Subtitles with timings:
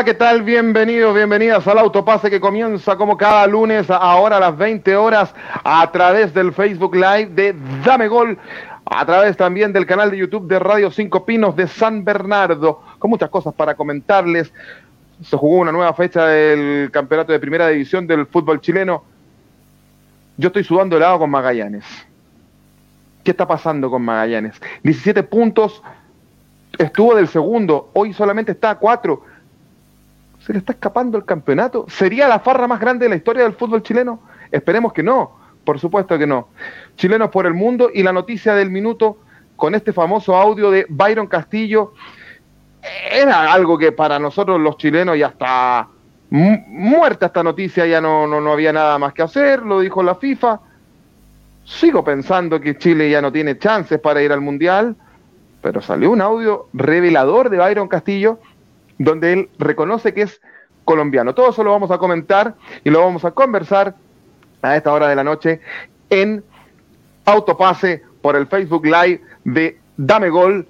[0.00, 0.42] ¿Qué tal?
[0.42, 5.92] Bienvenidos, bienvenidas al Autopase que comienza como cada lunes, ahora a las 20 horas, a
[5.92, 7.54] través del Facebook Live de
[7.84, 8.36] Dame Gol,
[8.84, 13.10] a través también del canal de YouTube de Radio Cinco Pinos de San Bernardo, con
[13.10, 14.52] muchas cosas para comentarles.
[15.22, 19.04] Se jugó una nueva fecha del campeonato de primera división del fútbol chileno.
[20.36, 21.84] Yo estoy sudando helado con Magallanes.
[23.22, 24.60] ¿Qué está pasando con Magallanes?
[24.82, 25.80] 17 puntos,
[26.76, 29.30] estuvo del segundo, hoy solamente está a cuatro.
[30.44, 31.86] ¿Se le está escapando el campeonato?
[31.88, 34.20] ¿Sería la farra más grande de la historia del fútbol chileno?
[34.50, 36.48] Esperemos que no, por supuesto que no.
[36.96, 39.18] Chilenos por el mundo y la noticia del minuto
[39.54, 41.92] con este famoso audio de Byron Castillo
[43.12, 45.88] era algo que para nosotros los chilenos ya está
[46.30, 50.16] muerta esta noticia, ya no, no, no había nada más que hacer, lo dijo la
[50.16, 50.58] FIFA.
[51.64, 54.96] Sigo pensando que Chile ya no tiene chances para ir al Mundial
[55.62, 58.40] pero salió un audio revelador de Byron Castillo
[59.04, 60.40] donde él reconoce que es
[60.84, 61.34] colombiano.
[61.34, 63.94] Todo eso lo vamos a comentar y lo vamos a conversar
[64.62, 65.60] a esta hora de la noche
[66.10, 66.44] en
[67.24, 70.68] Autopase por el Facebook Live de Dame Gol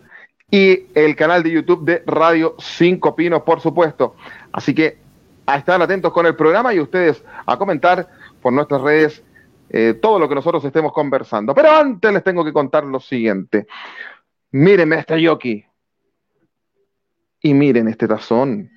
[0.51, 4.17] y el canal de YouTube de Radio Cinco Pinos, por supuesto.
[4.53, 4.99] Así que
[5.47, 8.09] a estar atentos con el programa y ustedes a comentar
[8.41, 9.23] por nuestras redes
[9.71, 11.55] eh, todo lo que nosotros estemos conversando.
[11.55, 13.67] Pero antes les tengo que contar lo siguiente.
[14.53, 15.65] Mírenme este yoki.
[17.43, 18.71] Y miren este tazón.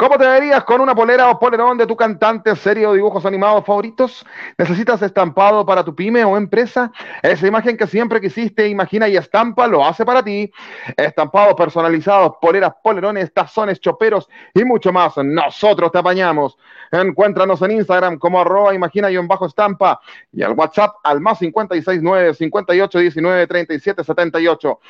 [0.00, 3.64] ¿Cómo te verías con una polera o polerón de tu cantante, serie o dibujos animados
[3.66, 4.24] favoritos?
[4.56, 6.92] ¿Necesitas estampado para tu pyme o empresa?
[7.20, 10.52] Esa imagen que siempre quisiste, imagina y estampa, lo hace para ti.
[10.96, 15.16] Estampados personalizados, poleras, polerones, tazones, choperos y mucho más.
[15.16, 16.56] Nosotros te apañamos.
[16.92, 20.00] Encuéntranos en Instagram como arroba imagina y bajo estampa
[20.32, 24.80] y al WhatsApp al más 569 58 19 37 78.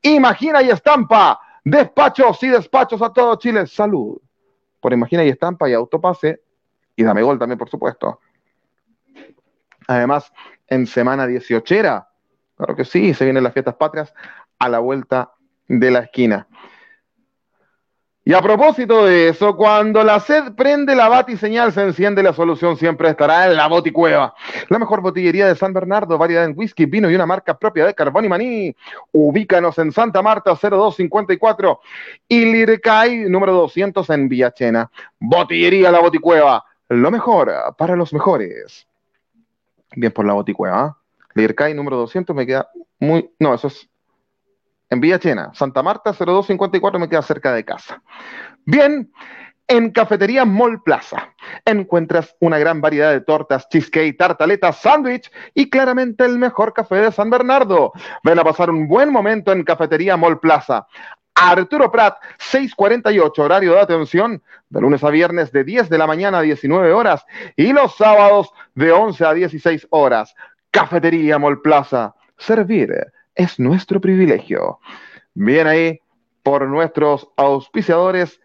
[0.00, 1.38] Imagina y estampa.
[1.64, 3.66] Despachos y despachos a todo Chile.
[3.66, 4.20] Salud
[4.84, 6.42] por Imagina y Estampa y Autopase,
[6.94, 8.20] y Dame Gol también, por supuesto.
[9.88, 10.30] Además,
[10.66, 11.74] en semana 18,
[12.54, 14.12] claro que sí, se vienen las fiestas patrias
[14.58, 15.32] a la vuelta
[15.68, 16.46] de la esquina.
[18.26, 22.78] Y a propósito de eso, cuando la sed prende la batiseñal, se enciende, la solución
[22.78, 24.34] siempre estará en la Boticueva.
[24.70, 27.94] La mejor botillería de San Bernardo, variedad en whisky, vino y una marca propia de
[27.94, 28.76] Carbón y Maní.
[29.12, 31.80] Ubícanos en Santa Marta 0254
[32.26, 34.90] y Lircay número 200 en Villachena.
[35.20, 38.86] Botillería La Boticueva, lo mejor para los mejores.
[39.94, 40.96] Bien por la Boticueva.
[40.96, 41.40] ¿eh?
[41.42, 43.28] Lircay número 200 me queda muy...
[43.38, 43.86] No, eso es
[44.90, 48.02] en Villa Chena, Santa Marta 0254 me queda cerca de casa.
[48.64, 49.10] Bien,
[49.66, 51.34] en Cafetería Mall Plaza
[51.64, 57.12] encuentras una gran variedad de tortas, cheesecake, tartaletas, sándwich y claramente el mejor café de
[57.12, 57.92] San Bernardo.
[58.22, 60.86] Ven a pasar un buen momento en Cafetería Mall Plaza.
[61.34, 66.38] Arturo Prat, 648, horario de atención, de lunes a viernes de 10 de la mañana
[66.38, 67.24] a 19 horas
[67.56, 70.34] y los sábados de 11 a 16 horas.
[70.70, 72.14] Cafetería Mall Plaza.
[72.36, 72.92] Servir
[73.34, 74.80] es nuestro privilegio.
[75.34, 76.00] Bien ahí
[76.42, 78.40] por nuestros auspiciadores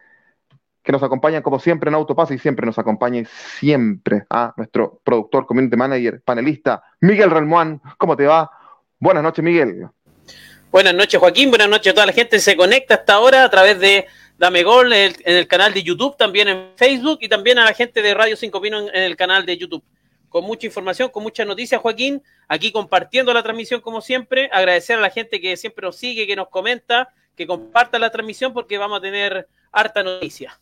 [0.83, 3.23] que nos acompañan como siempre en Autopase y siempre nos acompaña
[3.59, 7.81] siempre a nuestro productor, community manager, panelista, Miguel Relmuán.
[7.97, 8.49] ¿Cómo te va?
[8.97, 9.87] Buenas noches, Miguel.
[10.71, 11.49] Buenas noches, Joaquín.
[11.49, 14.07] Buenas noches a toda la gente que se conecta hasta ahora a través de
[14.37, 18.01] Dame Gol en el, canal de YouTube, también en Facebook y también a la gente
[18.01, 19.83] de Radio 5 Pino en el canal de YouTube
[20.29, 25.01] con mucha información, con muchas noticias, Joaquín, aquí compartiendo la transmisión como siempre, agradecer a
[25.01, 28.99] la gente que siempre nos sigue, que nos comenta, que comparta la transmisión porque vamos
[28.99, 30.59] a tener harta noticia.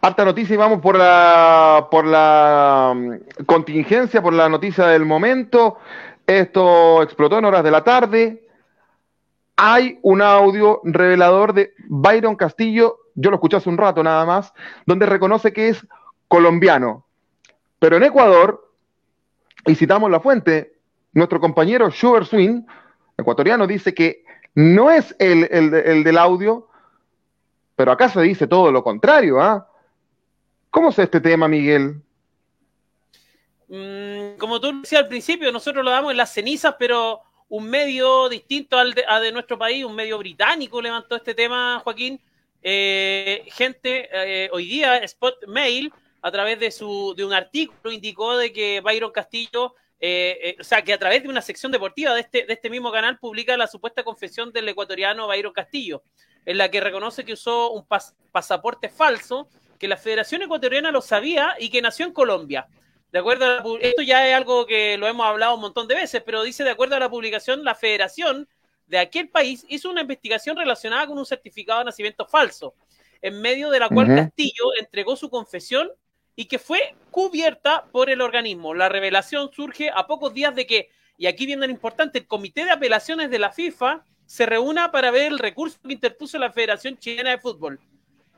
[0.00, 5.78] Harta noticia y vamos por la, por la mm, contingencia, por la noticia del momento.
[6.26, 8.46] Esto explotó en horas de la tarde.
[9.56, 14.52] Hay un audio revelador de Byron Castillo, yo lo escuché hace un rato nada más,
[14.84, 15.86] donde reconoce que es
[16.28, 17.05] colombiano,
[17.86, 18.68] pero en Ecuador,
[19.64, 20.74] y citamos la fuente,
[21.12, 22.62] nuestro compañero Sugar Swing,
[23.16, 24.24] ecuatoriano, dice que
[24.56, 26.68] no es el, del audio,
[27.76, 29.40] pero acá se dice todo lo contrario.
[29.40, 29.70] ¿ah?
[30.68, 32.02] ¿Cómo es este tema, Miguel?
[33.68, 38.28] Mm, como tú decías al principio, nosotros lo damos en las cenizas, pero un medio
[38.28, 42.20] distinto al de, nuestro país, un medio británico levantó este tema, Joaquín.
[42.64, 45.92] Eh, gente, eh, hoy día Spot Mail
[46.26, 50.64] a través de, su, de un artículo indicó de que Byron Castillo, eh, eh, o
[50.64, 53.56] sea, que a través de una sección deportiva de este, de este mismo canal publica
[53.56, 56.02] la supuesta confesión del ecuatoriano Byron Castillo,
[56.44, 57.86] en la que reconoce que usó un
[58.32, 62.66] pasaporte falso, que la Federación Ecuatoriana lo sabía y que nació en Colombia.
[63.12, 66.24] De acuerdo a esto ya es algo que lo hemos hablado un montón de veces,
[66.26, 68.48] pero dice de acuerdo a la publicación, la Federación
[68.88, 72.74] de aquel país hizo una investigación relacionada con un certificado de nacimiento falso
[73.22, 75.88] en medio de la cual Castillo entregó su confesión
[76.36, 78.74] y que fue cubierta por el organismo.
[78.74, 82.64] La revelación surge a pocos días de que, y aquí viene lo importante, el Comité
[82.64, 86.98] de Apelaciones de la FIFA se reúna para ver el recurso que interpuso la Federación
[86.98, 87.80] Chilena de Fútbol.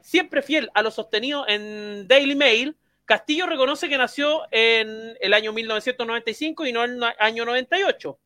[0.00, 2.76] Siempre fiel a lo sostenido en Daily Mail,
[3.08, 8.18] Castillo reconoce que nació en el año 1995 y no en el año 98.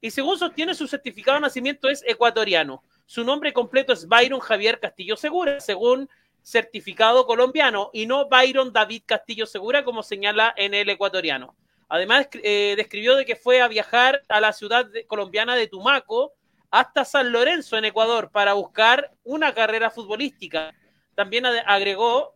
[0.00, 2.82] Y según sostiene, su certificado de nacimiento es ecuatoriano.
[3.04, 6.08] Su nombre completo es Byron Javier Castillo Segura, según
[6.42, 11.56] certificado colombiano y no Byron David Castillo Segura, como señala en el ecuatoriano.
[11.88, 16.32] Además, eh, describió de que fue a viajar a la ciudad colombiana de Tumaco
[16.70, 20.72] hasta San Lorenzo, en Ecuador, para buscar una carrera futbolística.
[21.16, 22.34] También agregó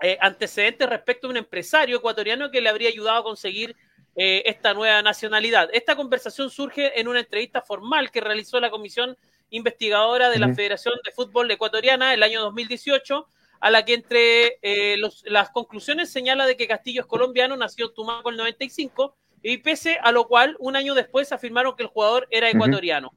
[0.00, 3.76] eh, antecedentes respecto a un empresario ecuatoriano que le habría ayudado a conseguir
[4.16, 5.68] eh, esta nueva nacionalidad.
[5.72, 9.16] Esta conversación surge en una entrevista formal que realizó la Comisión
[9.50, 13.26] investigadora de la Federación de Fútbol Ecuatoriana el año 2018,
[13.60, 17.94] a la que entre eh, las conclusiones señala de que Castillo es colombiano, nació en
[17.94, 21.88] Tumaco en el 95, y pese a lo cual, un año después afirmaron que el
[21.88, 23.12] jugador era ecuatoriano.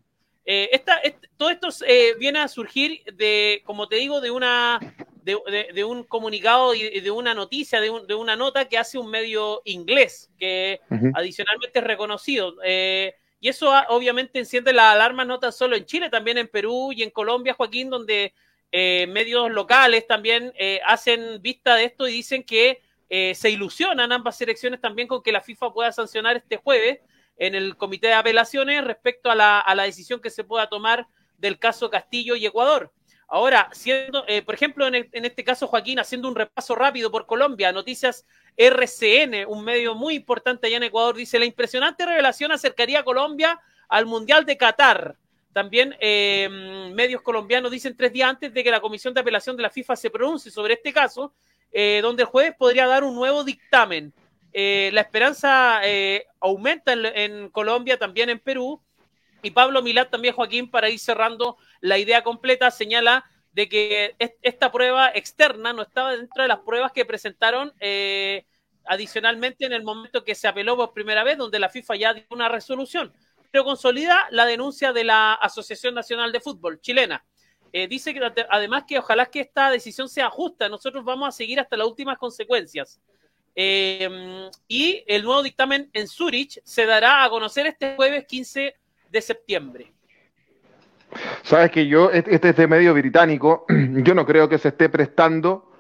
[0.46, 0.84] Eh,
[1.38, 4.80] todo esto eh, viene a surgir de, como te digo, de una
[5.24, 10.32] de, un comunicado y de una noticia, de, una nota que hace un medio inglés,
[10.40, 10.80] que
[11.14, 12.56] adicionalmente es reconocido.
[13.42, 16.94] Y eso ah, obviamente enciende la alarma no tan solo en Chile, también en Perú
[16.94, 18.36] y en Colombia, Joaquín, donde
[18.72, 24.12] eh, medios locales también eh, hacen vista de esto y dicen que eh, se ilusionan
[24.12, 27.00] ambas elecciones también con que la FIFA pueda sancionar este jueves
[27.36, 31.08] en el comité de apelaciones respecto a la, a la decisión que se pueda tomar
[31.40, 32.94] del caso Castillo y Ecuador.
[33.28, 38.26] Ahora, siendo, por ejemplo, en, este caso, Joaquín, haciendo un repaso rápido por Colombia, noticias
[38.58, 43.60] RCN, un medio muy importante allá en Ecuador, dice, la impresionante revelación acercaría a Colombia
[43.90, 45.16] al Mundial de Qatar.
[45.54, 49.64] También em, medios colombianos dicen tres días antes de que la Comisión de Apelación de
[49.64, 51.34] la FIFA se pronuncie sobre este caso,
[51.72, 54.14] eh, donde el jueves podría dar un nuevo dictamen.
[54.54, 58.82] Eh, la esperanza eh, aumenta en, Colombia, también en Perú.
[59.44, 64.72] Y Pablo Milat, también Joaquín, para ir cerrando la idea completa, señala de que esta
[64.72, 68.46] prueba externa no estaba dentro de las pruebas que presentaron eh,
[68.86, 72.26] adicionalmente en el momento que se apeló por primera vez, donde la FIFA ya dio
[72.30, 73.14] una resolución.
[73.52, 77.26] Pero consolida la denuncia de la Asociación Nacional de Fútbol chilena.
[77.74, 81.60] Eh, dice que además que ojalá que esta decisión sea justa, nosotros vamos a seguir
[81.60, 83.02] hasta las últimas consecuencias.
[83.54, 88.76] Eh, y el nuevo dictamen en Zurich se dará a conocer este jueves 15
[89.10, 89.94] de septiembre.
[91.44, 95.72] Sabes que yo, este, este medio británico, yo no creo que se esté prestando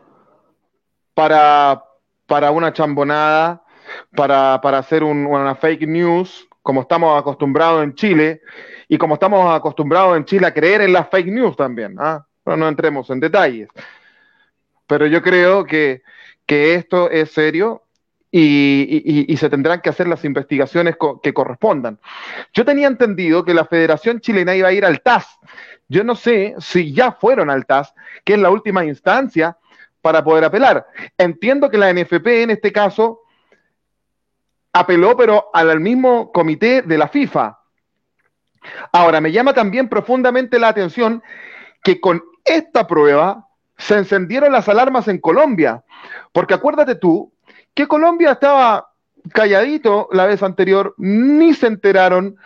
[1.13, 1.83] para,
[2.25, 3.63] para una chambonada,
[4.15, 8.41] para, para hacer una fake news, como estamos acostumbrados en Chile,
[8.87, 11.95] y como estamos acostumbrados en Chile a creer en las fake news también.
[11.99, 12.25] ¿ah?
[12.45, 13.69] No, no entremos en detalles.
[14.87, 16.01] Pero yo creo que,
[16.45, 17.80] que esto es serio
[18.31, 21.99] y, se tendrán que hacer las investigaciones que correspondan.
[22.53, 25.39] Yo tenía entendido que la Federación Chilena iba a ir al TAS.
[25.89, 29.57] Yo no sé si ya fueron al TAS, que es la última instancia
[30.01, 30.87] para poder apelar.
[31.17, 33.21] Entiendo que la NFP en este caso
[34.73, 37.59] apeló, pero al mismo comité de la FIFA.
[38.93, 41.21] Ahora, me llama también profundamente la atención
[41.83, 43.47] que con esta prueba
[43.77, 45.83] se encendieron las alarmas en Colombia,
[46.31, 47.33] porque acuérdate tú
[47.73, 48.91] que Colombia estaba
[49.33, 52.37] calladito la vez anterior, ni se enteraron,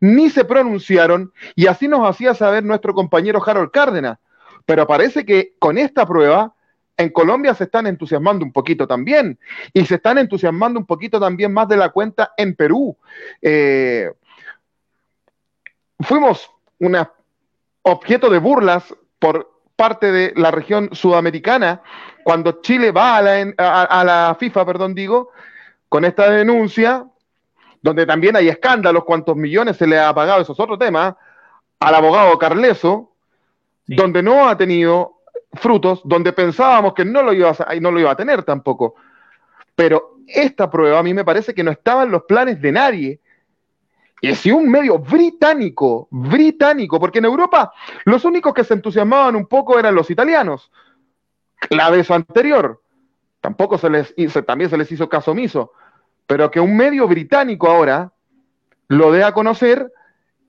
[0.00, 4.18] ni se pronunciaron, y así nos hacía saber nuestro compañero Harold Cárdenas.
[4.66, 6.54] Pero parece que con esta prueba,
[6.96, 9.38] en Colombia se están entusiasmando un poquito también,
[9.72, 12.96] y se están entusiasmando un poquito también más de la cuenta en Perú.
[13.40, 14.10] Eh,
[16.00, 16.96] fuimos un
[17.82, 21.82] objeto de burlas por parte de la región sudamericana
[22.22, 25.30] cuando Chile va a la, a, la FIFA, perdón, digo,
[25.88, 27.04] con esta denuncia,
[27.80, 31.16] donde también hay escándalos, cuántos millones se le ha pagado, eso es otro tema,
[31.80, 33.10] al abogado Carleso,
[33.86, 35.18] donde no ha tenido
[35.54, 38.94] frutos, donde pensábamos que no lo, iba a, no lo iba a tener tampoco.
[39.74, 43.20] Pero esta prueba a mí me parece que no estaba en los planes de nadie.
[44.24, 47.72] Y si un medio británico, británico, porque en Europa
[48.04, 50.70] los únicos que se entusiasmaban un poco eran los italianos,
[51.70, 52.80] la vez anterior.
[53.40, 55.72] Tampoco se les hizo, también se les hizo caso omiso.
[56.28, 58.12] Pero que un medio británico ahora
[58.86, 59.92] lo dé a conocer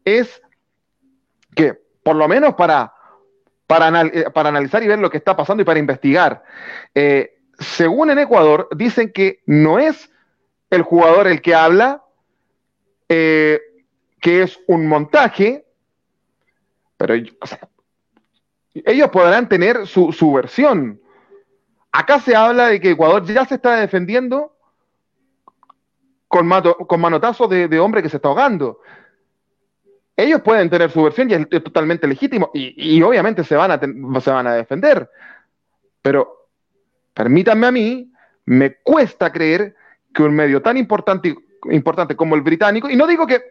[0.06, 0.40] es
[1.56, 2.94] que, por lo menos para,
[3.66, 6.44] para, eh, para analizar y ver lo que está pasando y para investigar,
[6.94, 10.12] eh, según en Ecuador, dicen que no es
[10.70, 12.03] el jugador el que habla,
[13.16, 13.62] eh,
[14.20, 15.66] que es un montaje,
[16.98, 17.14] pero
[18.74, 21.00] ellos podrán tener su, su versión.
[21.92, 24.56] Acá se habla de que Ecuador ya se está defendiendo
[26.28, 26.50] con,
[26.88, 28.80] con manotazos de, hombre que se está ahogando.
[30.16, 33.80] Ellos pueden tener su versión y es, totalmente legítimo y, obviamente se van, a
[34.22, 35.08] se van a defender.
[36.02, 36.48] Pero
[37.14, 38.12] permítanme a mí,
[38.46, 39.76] me cuesta creer
[40.14, 41.36] que un medio tan importante,
[41.72, 43.42] importante como el británico, y no digo que,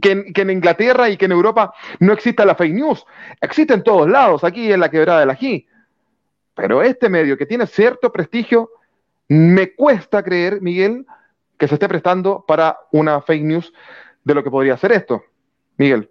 [0.00, 3.04] que, en Inglaterra y que en Europa no exista la fake news,
[3.40, 5.66] existe en todos lados, aquí en la quebrada del ají,
[6.54, 8.70] pero este medio que tiene cierto prestigio,
[9.28, 11.06] me cuesta creer, Miguel,
[11.58, 13.72] que se esté prestando para una fake news
[14.24, 15.22] de lo que podría ser esto.
[15.76, 16.08] Miguel.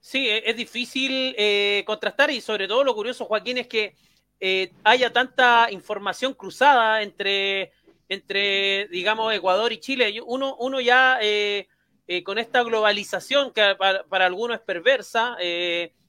[0.00, 3.94] Sí, e-, es difícil eh, contrastar y sobre todo lo curioso, Joaquín, es que
[4.40, 7.72] eh, haya tanta información cruzada entre,
[8.14, 10.20] entre, digamos, Ecuador y Chile.
[10.24, 11.68] Uno, uno ya eh,
[12.24, 15.36] con esta globalización que para, algunos es perversa,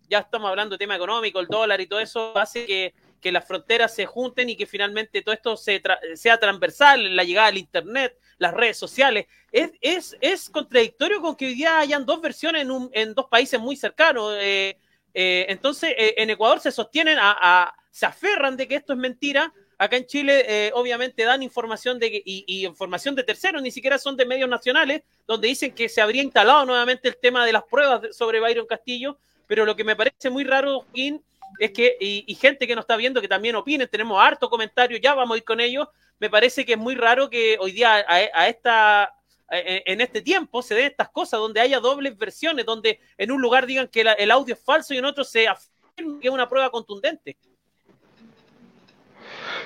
[0.08, 2.94] ya estamos hablando de tema económico, el dólar y todo eso, hace que
[3.26, 7.58] que las fronteras se junten y que finalmente todo esto sea transversal, la llegada del
[7.58, 9.26] Internet, las redes sociales.
[9.52, 13.60] Es, es, es contradictorio con que hoy día hayan dos versiones en, un, dos países
[13.60, 14.32] muy cercanos.
[14.38, 14.78] Eh,
[15.16, 19.52] eh, entonces, eh, en Ecuador se sostienen, a, se aferran de que esto es mentira.
[19.78, 24.26] Acá en Chile, obviamente, dan información de y, información de terceros, ni siquiera son de
[24.26, 28.40] medios nacionales, donde dicen que se habría instalado nuevamente el tema de las pruebas sobre
[28.40, 29.18] Byron Castillo.
[29.48, 31.24] Pero lo que me parece muy raro, Joaquín,
[31.60, 35.14] es que, y, gente que nos está viendo que también opinen, tenemos harto comentario, ya
[35.14, 35.88] vamos a ir con ellos.
[36.20, 39.12] Me parece que es muy raro que hoy día a, esta
[39.50, 43.68] en este tiempo se den estas cosas donde haya dobles versiones, donde en un lugar
[43.68, 46.70] digan que el audio es falso y en otro se afirme que es una prueba
[46.72, 47.38] contundente.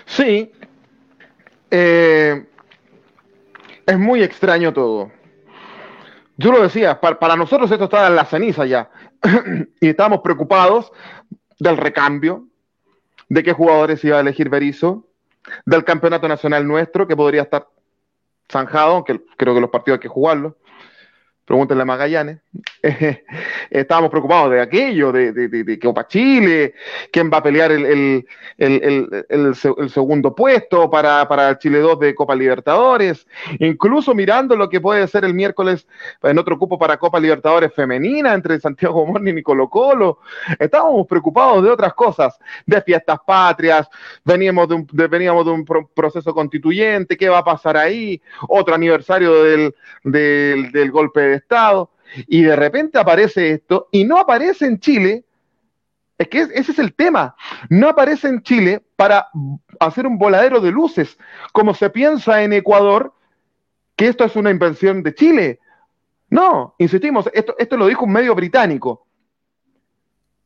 [0.06, 0.51] Sí,
[1.72, 2.46] eh,
[3.86, 5.12] es muy extraño todo.
[6.38, 8.89] Yo lo decía, para, nosotros esto está en la ceniza ya.
[9.82, 10.91] y estábamos preocupados
[11.60, 12.48] del recambio,
[13.27, 15.08] de qué jugadores iba a elegir Berizzo,
[15.65, 17.68] del campeonato nacional nuestro, que podría estar
[18.50, 20.53] zanjado, aunque creo que los partidos hay que jugarlos,
[21.50, 22.38] pregúntenle a Magallanes,
[23.72, 26.75] estábamos preocupados de aquello, de, de, de, Copa Chile,
[27.12, 28.24] quién va a pelear el,
[29.89, 33.25] segundo puesto para, para, Chile 2 de Copa Libertadores,
[33.58, 35.88] incluso mirando lo que puede ser el miércoles
[36.22, 40.20] en otro cupo para Copa Libertadores femenina entre Santiago Morning y Colo Colo,
[40.60, 42.38] estábamos preocupados de otras cosas,
[42.68, 43.89] de fiestas patrias,
[44.24, 45.65] veníamos de un, veníamos de un
[45.96, 49.34] proceso constituyente, qué va a pasar ahí, otro aniversario
[50.03, 51.91] del golpe de Estado,
[52.27, 55.25] y de repente aparece esto, y no aparece en Chile,
[56.17, 57.36] es que ese es el tema,
[57.69, 59.29] no aparece en Chile para
[59.79, 61.17] hacer un voladero de luces,
[61.53, 63.13] como se piensa en Ecuador,
[63.96, 65.60] que esto es una invención de Chile.
[66.29, 69.08] No, insistimos, esto, esto lo dijo un medio británico,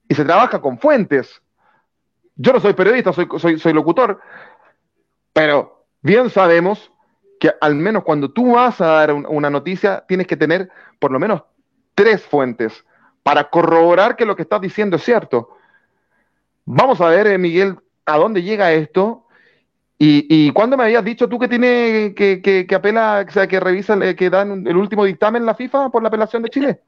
[0.07, 1.41] y se trabaja con fuentes.
[2.35, 4.19] Yo no soy periodista, soy, soy, soy locutor,
[5.33, 6.92] pero bien sabemos
[7.43, 11.19] que al menos cuando tú vas a dar una noticia, tienes que tener por lo
[11.19, 11.41] menos
[11.93, 12.85] tres fuentes
[13.21, 15.57] para corroborar que lo que estás diciendo es cierto.
[16.63, 19.27] Vamos a ver, eh, Miguel, a dónde llega esto.
[19.99, 23.59] Y, y cuándo me habías dicho tú que tiene que, que, apela, o sea, que
[23.59, 26.79] revisa, eh, que dan el último dictamen la FIFA por la apelación de Chile?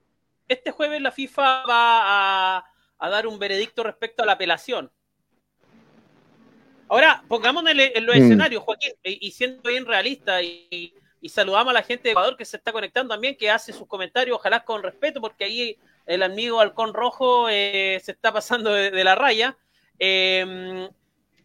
[0.48, 4.90] Este jueves la FIFA va a dar un veredicto respecto a la apelación.
[6.88, 8.24] Ahora, pongámonos en, los mm.
[8.24, 10.94] escenarios, Joaquín, y, siendo bien realista, y,
[11.28, 14.38] saludamos a la gente de Ecuador que se está conectando también, que hace sus comentarios,
[14.38, 19.16] ojalá con respeto, porque ahí el amigo Halcón Rojo eh, se está pasando de, la
[19.16, 19.58] raya.
[19.98, 20.88] Em,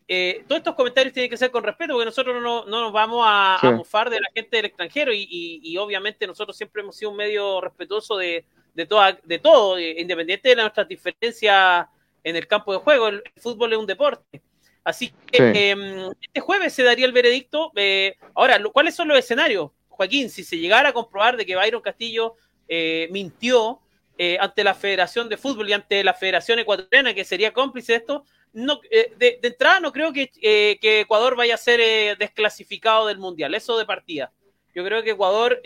[0.06, 3.58] eh, todos estos comentarios tienen que ser con respeto, porque nosotros no, nos vamos a,
[3.74, 8.18] mofar de la gente del extranjero, y, obviamente nosotros siempre hemos sido un medio respetuoso
[8.18, 8.44] de,
[8.74, 8.86] de,
[9.24, 11.86] de todo, independiente de nuestras diferencias
[12.22, 13.08] en el campo de juego.
[13.08, 14.42] el fútbol es un deporte.
[14.84, 17.70] Así que em, este jueves se daría el veredicto.
[17.76, 19.70] Eh, ahora, ¿cuáles son los escenarios?
[19.88, 22.36] Joaquín, si se llegara a comprobar de que Byron Castillo
[22.68, 23.80] eh, mintió
[24.16, 27.98] eh, ante la Federación de Fútbol y ante la Federación Ecuatoriana, que sería cómplice de
[27.98, 33.54] esto, no, de, entrada no creo que, que, Ecuador vaya a ser desclasificado del Mundial,
[33.54, 34.32] eso de partida.
[34.74, 35.60] Yo creo que Ecuador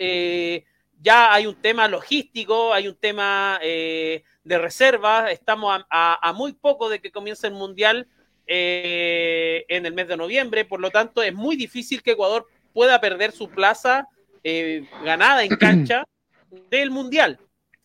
[1.01, 6.89] ya hay un tema logístico, hay un tema de reserva, estamos a, a, muy poco
[6.89, 8.07] de que comience el Mundial
[8.47, 13.01] eh, en el mes de noviembre, por lo tanto es muy difícil que Ecuador pueda
[13.01, 14.07] perder su plaza
[14.43, 16.03] eh, ganada en cancha
[16.69, 17.39] del Mundial.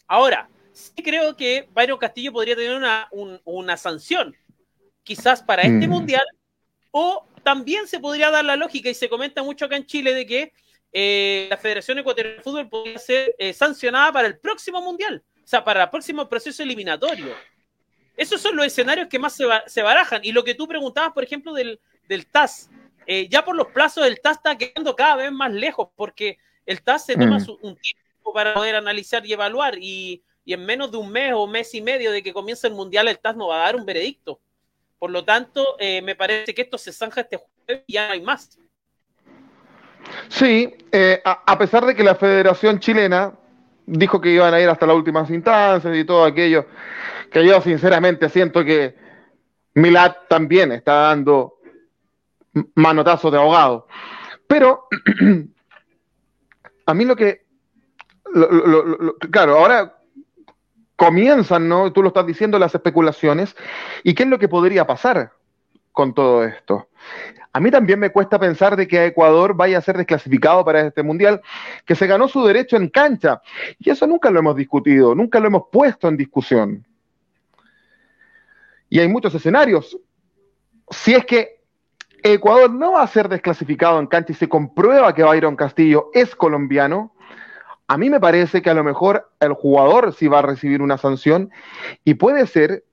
[0.07, 3.09] Ahora, sí creo que Byron Castillo podría tener una,
[3.45, 4.37] una sanción,
[5.03, 5.91] quizás para este mm.
[5.91, 6.25] Mundial,
[6.91, 10.27] o también se podría dar la lógica, y se comenta mucho acá en Chile, de
[10.27, 10.53] que
[10.93, 15.65] eh, la Federación Ecuatoriana de Fútbol podría ser sancionada para el próximo Mundial, o sea,
[15.65, 17.35] para el próximo proceso eliminatorio.
[18.21, 19.35] Esos son los escenarios que más
[19.67, 20.21] se, barajan.
[20.23, 22.69] Y lo que tú preguntabas, por ejemplo, del, del TAS,
[23.07, 26.37] eh, ya por los plazos del TAS está quedando cada vez más lejos, porque
[26.67, 27.51] el TAS se toma mm.
[27.63, 31.75] un tiempo para poder analizar y evaluar, y, en menos de un mes o mes
[31.75, 34.39] y medio de que comience el Mundial, el TAS no va a dar un veredicto.
[34.99, 38.13] Por lo tanto, eh, me parece que esto se zanja este jueves y ya no
[38.13, 38.59] hay más.
[40.29, 43.33] Sí, eh, a, pesar de que la Federación Chilena
[43.87, 46.67] dijo que iban a ir hasta las últimas instancias y todo aquello,
[47.31, 48.97] que yo sinceramente siento que
[49.75, 51.59] Milad también está dando
[52.75, 53.87] manotazos de abogado.
[54.47, 54.89] Pero
[56.87, 57.47] a mí lo que,
[59.31, 59.97] claro, ahora
[60.97, 61.93] comienzan, ¿no?
[61.93, 63.57] Tú lo estás diciendo, las especulaciones.
[64.03, 65.33] ¿Y qué es lo que podría pasar
[65.93, 66.89] con todo esto?
[67.53, 71.03] A mí también me cuesta pensar de que Ecuador vaya a ser desclasificado para este
[71.03, 71.41] mundial,
[71.85, 73.41] que se ganó su derecho en cancha.
[73.79, 76.87] Y eso nunca lo hemos discutido, nunca lo hemos puesto en discusión.
[78.91, 79.97] Y hay muchos escenarios.
[80.91, 81.61] Si es que
[82.23, 86.35] Ecuador no va a ser desclasificado en cancha y se comprueba que Byron Castillo es
[86.35, 87.15] colombiano,
[87.87, 90.99] a mí me parece que a lo mejor el jugador sí va a recibir una
[90.99, 91.51] sanción
[92.05, 92.85] y puede ser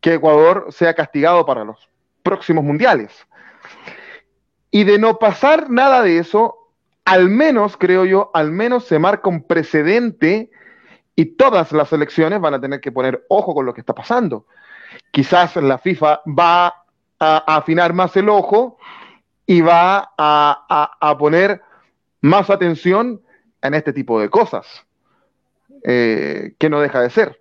[0.00, 1.88] que Ecuador sea castigado para los
[2.22, 3.26] próximos mundiales.
[4.70, 6.70] Y de no pasar nada de eso,
[7.04, 10.50] al menos, creo yo, al menos se marca un precedente
[11.16, 14.46] y todas las elecciones van a tener que poner ojo con lo que está pasando.
[15.10, 16.84] Quizás la FIFA va
[17.18, 18.78] a, afinar más el ojo
[19.46, 21.62] y va a, poner
[22.20, 23.22] más atención
[23.62, 24.66] en este tipo de cosas,
[25.84, 27.40] eh, que no deja de ser.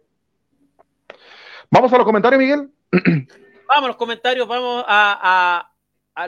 [1.70, 2.70] Vamos a los comentarios, Miguel.
[3.68, 5.72] Vamos a los comentarios, vamos a,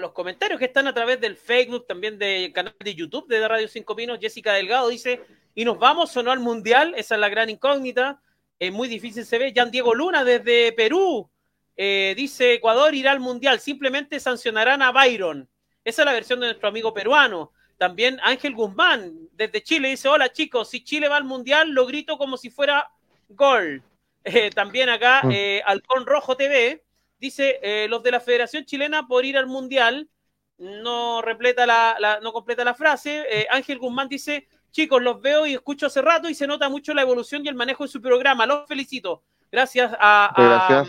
[0.02, 3.68] los comentarios que están a través del Facebook, también del canal de YouTube de Radio
[3.68, 4.18] Cinco Pinos.
[4.20, 5.22] Jessica Delgado dice,
[5.58, 6.94] ¿y nos vamos o no al Mundial?
[6.96, 8.22] Esa es la gran incógnita.
[8.60, 9.54] Es muy difícil se ve.
[9.54, 11.30] Jan Diego Luna desde Perú
[11.76, 15.50] eh, dice, Ecuador irá al Mundial, simplemente sancionarán a Byron.
[15.84, 17.52] Esa es la versión de nuestro amigo peruano.
[17.78, 22.18] También Ángel Guzmán desde Chile dice, hola chicos, si Chile va al Mundial, lo grito
[22.18, 22.90] como si fuera
[23.30, 23.84] gol.
[24.30, 25.32] Eh, también acá, mm.
[25.32, 26.84] eh, Halcón Rojo TV
[27.20, 30.08] Dice, eh, los de la Federación Chilena por ir al Mundial,
[30.60, 33.26] no, repleta la, no completa la frase.
[33.30, 36.94] Eh, Ángel Guzmán dice, chicos, los veo y escucho hace rato y se nota mucho
[36.94, 38.46] la evolución y el manejo de su programa.
[38.46, 39.24] Los felicito.
[39.52, 40.86] Gracias a,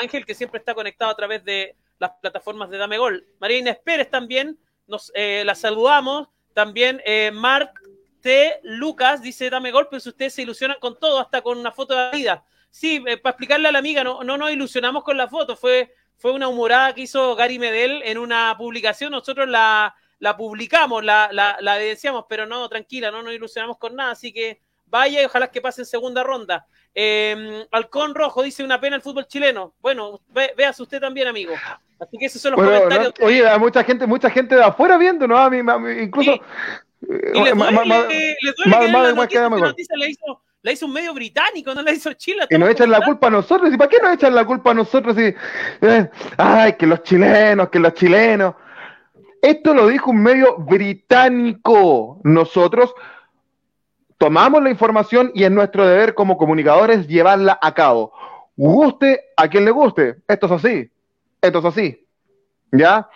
[0.00, 3.26] Ángel, que siempre está conectado a través de las plataformas de Dame Gol.
[3.40, 6.28] María Inés Pérez también, nos eh, la saludamos.
[6.52, 7.72] También Mark
[8.20, 8.60] T.
[8.62, 11.94] Lucas dice Dame Gol, pero si ustedes se ilusionan con todo, hasta con una foto
[11.94, 12.44] de la vida.
[12.70, 15.92] Sí, eh, para explicarle a la amiga, no, no nos ilusionamos con la foto, fue,
[16.18, 21.28] fue una humorada que hizo Gary Medel en una publicación, nosotros la, la publicamos, la,
[21.32, 25.24] la, la evidenciamos, pero no, tranquila, no nos ilusionamos con nada, así que vaya y
[25.24, 26.66] ojalá que pase en segunda ronda.
[26.94, 29.74] Eh, Halcón Rojo dice una pena el fútbol chileno.
[29.80, 31.54] Bueno, ve, véase usted también, amigo.
[31.98, 33.12] Así que esos son los comentarios.
[33.20, 35.36] oye, hay mucha gente, mucha gente de afuera viendo, ¿no?
[35.36, 35.58] A mí,
[36.00, 36.34] incluso.
[37.02, 42.10] Y, le duele, que la noticia hizo la hizo un medio británico, no la hizo
[42.14, 42.46] Chile.
[42.48, 43.72] Y nos echan la culpa a nosotros.
[43.72, 45.14] ¿Y para qué nos echan la culpa a nosotros?
[45.18, 45.34] Y,
[45.82, 48.54] eh, ay, que los chilenos, que los chilenos.
[49.44, 52.18] Esto lo dijo un medio británico.
[52.24, 52.94] Nosotros
[54.16, 58.10] tomamos la información y es nuestro deber como comunicadores llevarla a cabo.
[58.56, 60.16] Guste a quien le guste.
[60.26, 60.90] Esto es así.
[61.42, 62.06] Esto es así.
[62.72, 63.06] ¿ya?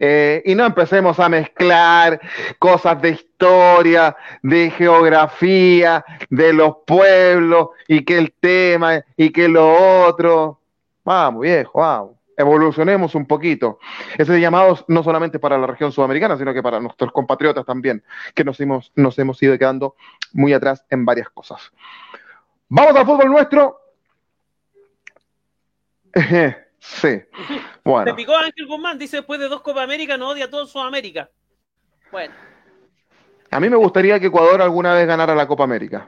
[0.00, 2.18] Eh, y no empecemos a mezclar
[2.58, 10.06] cosas de historia, de geografía, de los pueblos, y que el tema, y que lo
[10.06, 10.60] otro.
[11.04, 12.23] Vamos, viejo, vamos.
[12.36, 13.78] Evolucionemos un poquito.
[14.18, 18.02] Ese llamado no solamente para la región sudamericana, sino que para nuestros compatriotas también,
[18.34, 19.94] que nos hemos, nos hemos ido quedando
[20.32, 21.72] muy atrás en varias cosas.
[22.68, 23.80] Vamos al fútbol nuestro.
[26.84, 27.22] Sí.
[27.82, 28.10] Bueno.
[28.10, 31.30] Se picó Ángel Guzmán, dice después de dos Copa América no odia a todo Sudamérica.
[32.12, 32.34] Bueno.
[33.50, 36.06] A mí me gustaría que Ecuador alguna vez ganara la Copa América.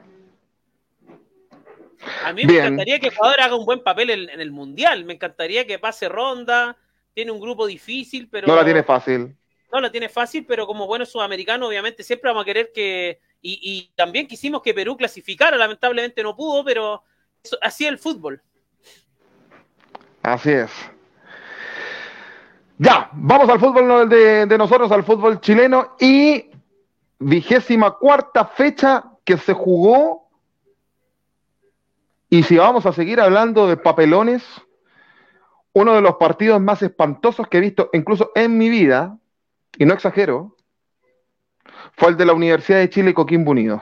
[2.23, 5.05] A mí me encantaría que Ecuador haga un buen papel en, el Mundial.
[5.05, 6.77] Me encantaría que pase ronda.
[7.13, 8.47] Tiene un grupo difícil, pero.
[8.47, 9.35] No la tiene fácil.
[9.71, 13.19] No la tiene fácil, pero como bueno sudamericano, obviamente siempre vamos a querer que.
[13.41, 15.57] Y, y también quisimos que Perú clasificara.
[15.57, 17.03] Lamentablemente no pudo, pero
[17.61, 18.41] así es el fútbol.
[20.23, 20.71] Así es.
[22.79, 26.51] Ya, vamos al fútbol de, nosotros, al fútbol chileno y
[27.17, 30.26] vigésima cuarta fecha que se jugó.
[32.29, 34.43] Y si vamos a seguir hablando de papelones,
[35.73, 39.17] uno de los partidos más espantosos que he visto, incluso en mi vida,
[39.77, 40.55] y no exagero,
[41.93, 43.81] fue el de la Universidad de Chile Coquimbo Unido.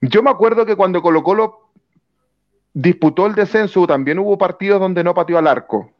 [0.00, 1.70] Yo me acuerdo que cuando Colo Colo
[2.74, 5.92] disputó el descenso, también hubo partidos donde no pateó al arco.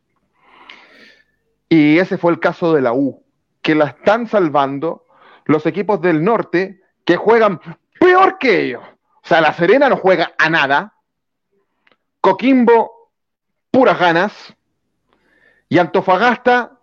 [1.69, 3.25] Y ese fue el caso de la U,
[3.63, 5.07] que la están salvando
[5.47, 7.61] los equipos del norte que juegan
[7.99, 8.83] peor que ellos.
[9.27, 10.95] O sea, La Serena no juega a nada.
[12.21, 13.11] Coquimbo,
[13.73, 14.55] puras ganas.
[15.69, 16.79] Y Antofagasta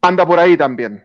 [0.00, 1.04] anda por ahí también.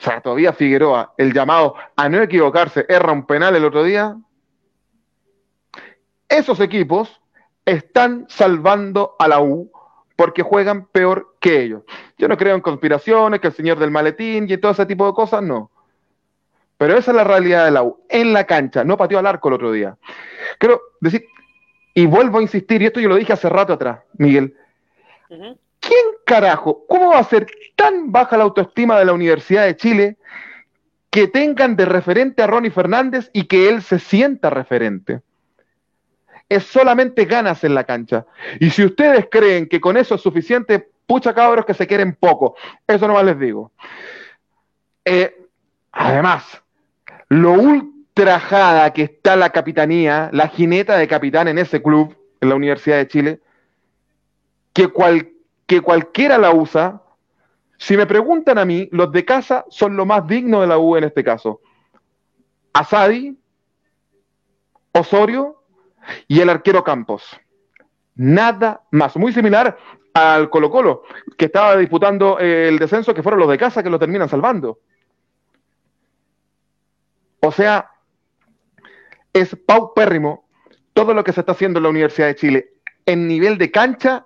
[0.00, 4.16] O sea, todavía Figueroa, el llamado a no equivocarse, erra un penal el otro día.
[6.26, 7.20] Esos equipos
[7.66, 9.70] están salvando a la U
[10.16, 11.82] porque juegan peor que ellos.
[12.16, 15.12] Yo no creo en conspiraciones, que el señor del maletín y todo ese tipo de
[15.12, 15.70] cosas, no.
[16.78, 18.04] Pero esa es la realidad de la U.
[18.08, 19.96] En la cancha, no pateó al arco el otro día.
[20.58, 21.26] Creo decir,
[21.94, 24.54] y vuelvo a insistir, y esto yo lo dije hace rato atrás, Miguel.
[25.28, 26.84] ¿Quién carajo?
[26.86, 30.16] ¿Cómo va a ser tan baja la autoestima de la Universidad de Chile
[31.10, 35.22] que tengan de referente a Ronnie Fernández y que él se sienta referente?
[36.48, 38.26] Es solamente ganas en la cancha.
[38.60, 42.56] Y si ustedes creen que con eso es suficiente, pucha cabros que se quieren poco.
[42.86, 43.72] Eso nomás les digo.
[45.04, 45.34] Eh,
[45.92, 46.62] además,
[47.28, 52.54] lo ultrajada que está la capitanía, la jineta de capitán en ese club, en la
[52.54, 53.40] Universidad de Chile,
[54.72, 54.92] que,
[55.66, 57.02] que cualquiera la usa.
[57.78, 60.96] Si me preguntan a mí, los de casa son lo más digno de la U
[60.96, 61.60] en este caso.
[62.72, 63.36] Asadi,
[64.92, 65.62] Osorio
[66.28, 67.38] y el arquero Campos.
[68.14, 69.16] Nada más.
[69.16, 69.76] Muy similar
[70.14, 71.02] al Colo Colo,
[71.36, 74.80] que estaba disputando el descenso, que fueron los de casa que lo terminan salvando.
[77.40, 77.90] O sea,
[79.32, 80.48] es paupérrimo
[80.92, 84.24] todo lo que se está haciendo en la Universidad de Chile en nivel de cancha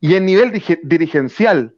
[0.00, 1.74] y en nivel dirigencial.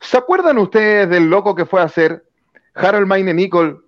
[0.00, 2.28] ¿Se acuerdan ustedes del loco que fue a hacer
[2.74, 3.86] Harold Maine Nicol,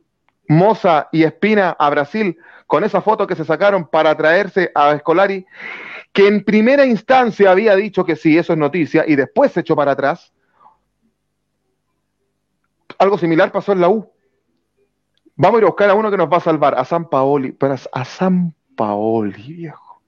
[0.48, 5.44] Moza y Espina a Brasil con esa foto que se sacaron para traerse a Escolari,
[6.12, 9.76] que en primera instancia había dicho que sí, eso es noticia, y después se echó
[9.76, 10.32] para atrás?
[12.98, 14.10] Algo similar pasó en la U.
[15.40, 17.52] Vamos a ir a buscar a uno que nos va a salvar, a San Paoli,
[17.52, 20.02] pero a San Paoli, viejo.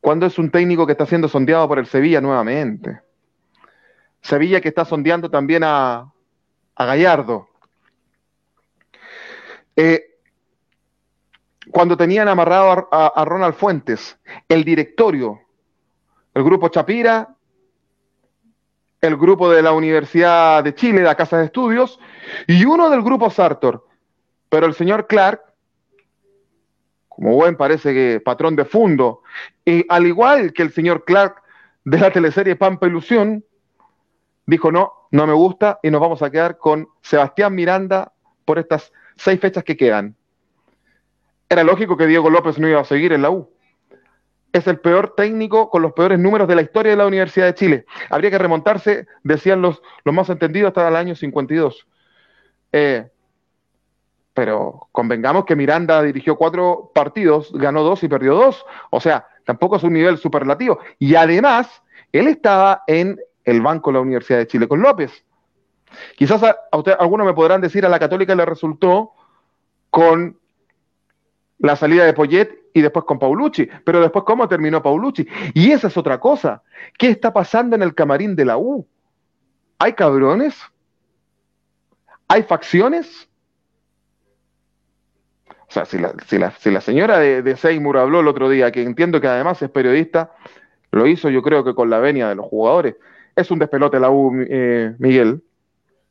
[0.00, 3.00] ¿Cuándo es un técnico que está siendo sondeado por el Sevilla nuevamente?
[4.20, 6.12] Sevilla que está sondeando también a,
[6.76, 7.48] Gallardo.
[9.76, 10.18] Eh,
[11.70, 15.40] cuando tenían amarrado a, Ronald Fuentes, el directorio,
[16.34, 17.36] el grupo Chapira,
[19.00, 21.98] el grupo de la Universidad de Chile, la Casa de Estudios,
[22.46, 23.86] y uno del grupo Sartor.
[24.48, 25.42] Pero el señor Clark
[27.20, 29.20] como buen parece que patrón de fondo,
[29.62, 31.42] y al igual que el señor Clark
[31.84, 33.44] de la teleserie Pampa Ilusión,
[34.46, 38.14] dijo no, no me gusta y nos vamos a quedar con Sebastián Miranda
[38.46, 40.16] por estas seis fechas que quedan.
[41.46, 43.50] Era lógico que Diego López no iba a seguir en la U.
[44.52, 47.54] Es el peor técnico con los peores números de la historia de la Universidad de
[47.54, 47.86] Chile.
[48.08, 51.86] Habría que remontarse, decían los, los más entendidos, hasta el año 52.
[52.72, 53.08] Eh,
[54.34, 58.64] pero convengamos que Miranda dirigió cuatro partidos, ganó dos y perdió dos.
[58.90, 60.78] O sea, tampoco es un nivel superlativo.
[60.98, 61.82] Y además,
[62.12, 65.24] él estaba en el banco de la Universidad de Chile con López.
[66.16, 66.42] Quizás
[66.98, 69.12] algunos me podrán decir a la Católica le resultó
[69.90, 70.38] con
[71.58, 73.68] la salida de Poyet y después con Paulucci.
[73.84, 75.26] Pero después, ¿cómo terminó Paulucci?
[75.54, 76.62] Y esa es otra cosa.
[76.98, 78.86] ¿Qué está pasando en el camarín de la U?
[79.78, 80.56] ¿Hay cabrones?
[82.28, 83.28] ¿Hay facciones?
[85.68, 88.48] O sea, si la, si la, si la señora de, de, Seymour habló el otro
[88.48, 90.32] día, que entiendo que además es periodista,
[90.90, 92.96] lo hizo yo creo que con la venia de los jugadores.
[93.36, 95.42] Es un despelote la U, eh, Miguel.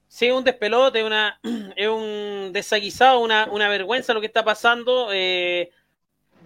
[0.07, 1.39] Sí, un despelote, una,
[1.75, 5.09] es un desaguisado, una, una vergüenza lo que está pasando.
[5.11, 5.71] Eh,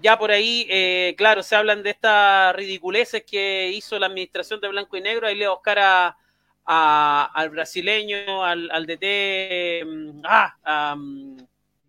[0.04, 4.68] ya por ahí, eh, claro, se hablan de estas ridiculeces que hizo la administración de
[4.68, 5.26] Blanco y Negro.
[5.26, 6.18] Ahí le Oscar a,
[6.66, 9.86] a, al brasileño, al, al DT.
[9.86, 10.98] Mm, ah,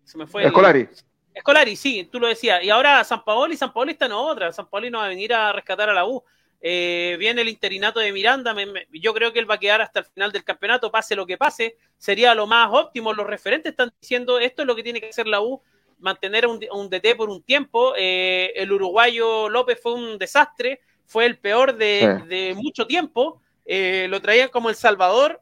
[0.05, 0.45] se me fue.
[0.45, 0.87] Escolari.
[1.33, 2.63] Escolari, sí, tú lo decías.
[2.63, 4.53] Y ahora San Paoli, San Paoli está en otra.
[4.53, 6.23] San Paoli no va a venir a rescatar a la U.
[6.61, 8.55] Eh, viene el interinato de Miranda.
[8.93, 11.37] yo creo que él va a quedar hasta el final del campeonato, pase lo que
[11.37, 11.75] pase.
[11.97, 13.11] Sería lo más óptimo.
[13.11, 15.61] Los referentes están diciendo esto es lo que tiene que hacer la U,
[15.99, 17.93] mantener un, un DT por un tiempo.
[17.97, 23.41] Eh, el uruguayo López fue un desastre, fue el peor de, mucho tiempo.
[23.65, 25.41] Eh, lo traían como El Salvador,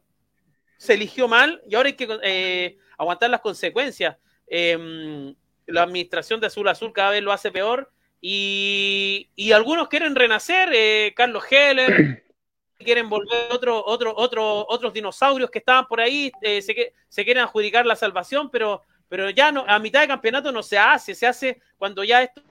[0.76, 4.16] se eligió mal y ahora hay que aguantar las consecuencias.
[4.46, 5.34] Em,
[5.66, 7.90] la administración de Azul Azul cada vez lo hace peor
[8.26, 12.22] y, algunos quieren renacer, eh, Carlos Heller,
[12.78, 17.42] quieren volver otro, otro, otro, otros dinosaurios que estaban por ahí, eh, se, se quieren
[17.42, 21.26] adjudicar la salvación, pero pero ya no, a mitad de campeonato no se hace, se
[21.26, 22.42] hace cuando ya esto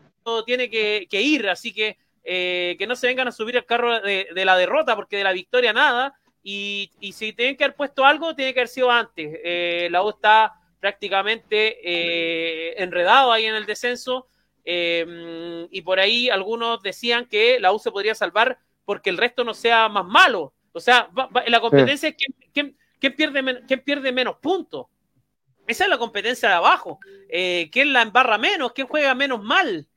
[0.45, 4.27] tiene que, ir, así que eh, que no se vengan a subir el carro de,
[4.33, 8.53] la derrota, porque de la victoria nada, y, si tienen que haber puesto algo, tiene
[8.53, 9.39] que haber sido antes.
[9.43, 14.27] Eh, la U está prácticamente eh, enredado ahí en el descenso,
[14.65, 19.53] y por ahí algunos decían que la U se podría salvar porque el resto no
[19.53, 20.53] sea más malo.
[20.71, 21.09] O sea,
[21.47, 22.15] la competencia es
[22.53, 22.75] quién,
[23.15, 24.87] pierde, quién pierde menos puntos.
[25.67, 26.99] Esa es la competencia de abajo.
[27.29, 28.73] Eh, ¿Quién la embarra menos?
[28.73, 29.87] ¿Quién juega menos mal?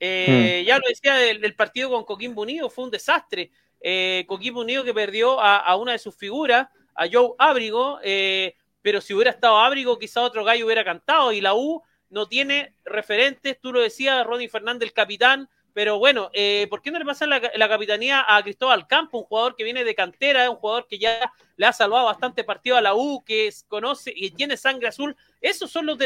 [0.00, 0.66] Eh, hmm.
[0.66, 3.50] Ya lo decía del, partido con Coquimbo Unido, fue un desastre.
[3.80, 9.00] Eh, Coquimbo Unido que perdió a, una de sus figuras, a Joe Ábrigo, eh, pero
[9.00, 11.32] si hubiera estado Ábrigo, quizá otro gallo hubiera cantado.
[11.32, 16.30] Y la U no tiene referentes, tú lo decías, Ronnie Fernández, el capitán, pero bueno,
[16.32, 19.82] eh, ¿por qué no le pasa la, capitanía a Cristóbal Campo, un jugador que viene
[19.82, 23.52] de cantera, un jugador que ya le ha salvado bastante partido a la U, que
[23.66, 25.16] conoce y tiene sangre azul?
[25.40, 25.98] Esos son los,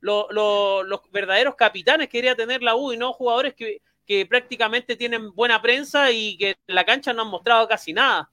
[0.00, 3.80] los, verdaderos capitanes que quería tener la U y no jugadores que,
[4.28, 8.28] prácticamente tienen buena prensa y que en la cancha no han mostrado casi nada.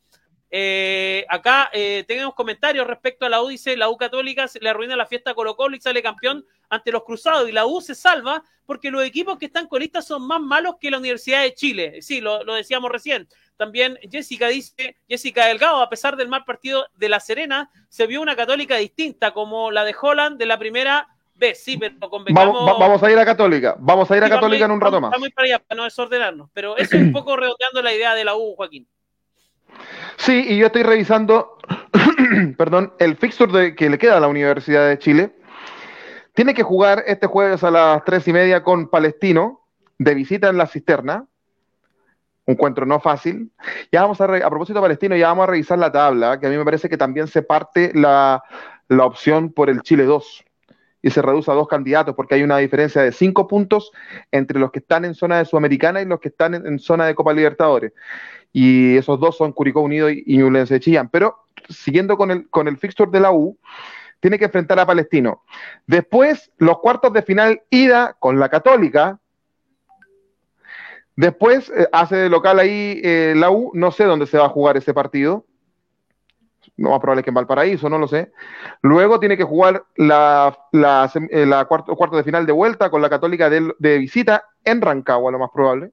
[0.50, 4.96] Eh, acá eh, tenemos comentarios respecto a la U, dice la U Católica le arruina
[4.96, 7.96] la fiesta a Colo Colo y sale campeón ante los Cruzados y la U se
[7.96, 11.54] salva porque los equipos que están con listas son más malos que la Universidad de
[11.54, 12.02] Chile.
[12.02, 13.28] Sí, lo, decíamos recién.
[13.56, 18.22] También Jessica dice, Jessica Delgado, a pesar del mal partido de La Serena, se vio
[18.22, 21.64] una católica distinta como la de Holland de la primera vez.
[21.64, 24.82] Sí, pero vamos, vamos, a ir a Católica, vamos a ir a Católica en un
[24.82, 25.12] rato más.
[25.12, 28.26] Vamos para allá para no desordenarnos, pero eso es un poco redondeando la idea de
[28.26, 28.88] la U, Joaquín.
[30.18, 31.58] Sí, y yo estoy revisando,
[32.58, 35.36] perdón, el fixture que le queda a la Universidad de Chile
[36.34, 39.62] tiene que jugar este jueves a las tres y media con Palestino,
[39.98, 41.26] de visita en la cisterna.
[42.46, 43.52] Un encuentro no fácil.
[43.92, 46.50] Ya vamos a, a propósito de Palestino, ya vamos a revisar la tabla, que a
[46.52, 48.44] mí me parece que también se parte la,
[49.00, 50.46] opción por el Chile 2
[51.02, 53.92] y se reduce a dos candidatos porque hay una diferencia de cinco puntos
[54.32, 57.16] entre los que están en zona de Sudamericana y los que están en, zona de
[57.16, 57.94] Copa Libertadores.
[58.54, 61.10] Y esos dos son Curicó Unido y, y de Chillán.
[61.10, 63.58] Pero siguiendo con el, con el fixture de la U,
[64.20, 65.44] tiene que enfrentar a Palestino.
[65.86, 69.20] Después, los cuartos de final, ida con la Católica.
[71.16, 74.50] Después eh, hace de local ahí eh, la U, no sé dónde se va a
[74.50, 75.46] jugar ese partido.
[76.76, 78.32] No más probable que en Valparaíso, no lo sé.
[78.82, 83.10] Luego tiene que jugar la, la, eh, cuarto, cuarto, de final de vuelta con la
[83.10, 85.92] Católica de, de visita en Rancagua, lo más probable.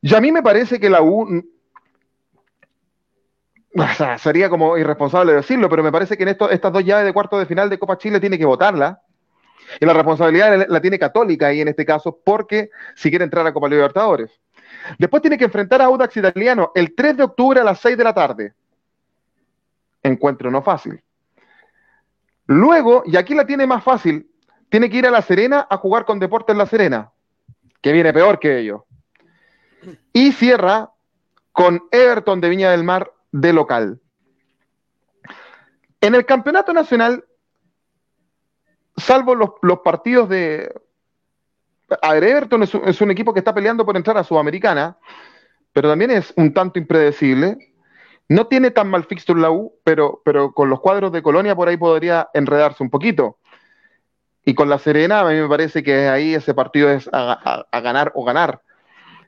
[0.00, 1.42] Y a mí me parece que la U
[4.18, 7.46] sería como irresponsable decirlo, pero me parece que en estas dos llaves de cuarto de
[7.46, 9.02] final de Copa Chile tiene que votarla.
[9.80, 13.52] Y la responsabilidad la tiene Católica ahí en este caso, porque si quiere entrar a
[13.52, 14.30] Copa Libertadores.
[14.98, 18.04] Después tiene que enfrentar a Audax Italiano el 3 de octubre a las 6 de
[18.04, 18.54] la tarde.
[20.02, 21.02] Encuentro no fácil.
[22.46, 24.30] Luego, y aquí la tiene más fácil,
[24.70, 27.10] tiene que ir a La Serena a jugar con Deportes La Serena,
[27.82, 28.82] que viene peor que ellos.
[30.12, 30.90] Y cierra
[31.52, 34.00] con Everton de Viña del Mar de local.
[36.00, 37.24] En el campeonato nacional,
[38.96, 40.72] salvo los, partidos de...
[42.02, 44.98] A ver, Everton es un, equipo que está peleando por entrar a Sudamericana,
[45.72, 47.74] pero también es un tanto impredecible.
[48.28, 51.68] No tiene tan mal fixture la U, pero, pero con los cuadros de Colonia por
[51.68, 53.38] ahí podría enredarse un poquito.
[54.44, 58.12] Y con la Serena, a mí me parece que ahí ese partido es a ganar
[58.14, 58.62] o ganar.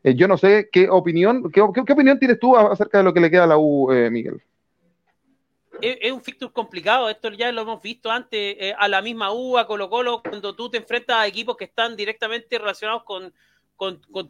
[0.03, 3.31] Eh, yo no sé qué opinión, qué, opinión tienes tú acerca de lo que le
[3.31, 4.43] queda a la U, eh, Miguel.
[5.83, 9.57] Es, un fixture complicado, esto ya lo hemos visto antes, eh, a la misma U,
[9.57, 13.33] a Colo Colo, cuando tú te enfrentas a equipos que están directamente relacionados con,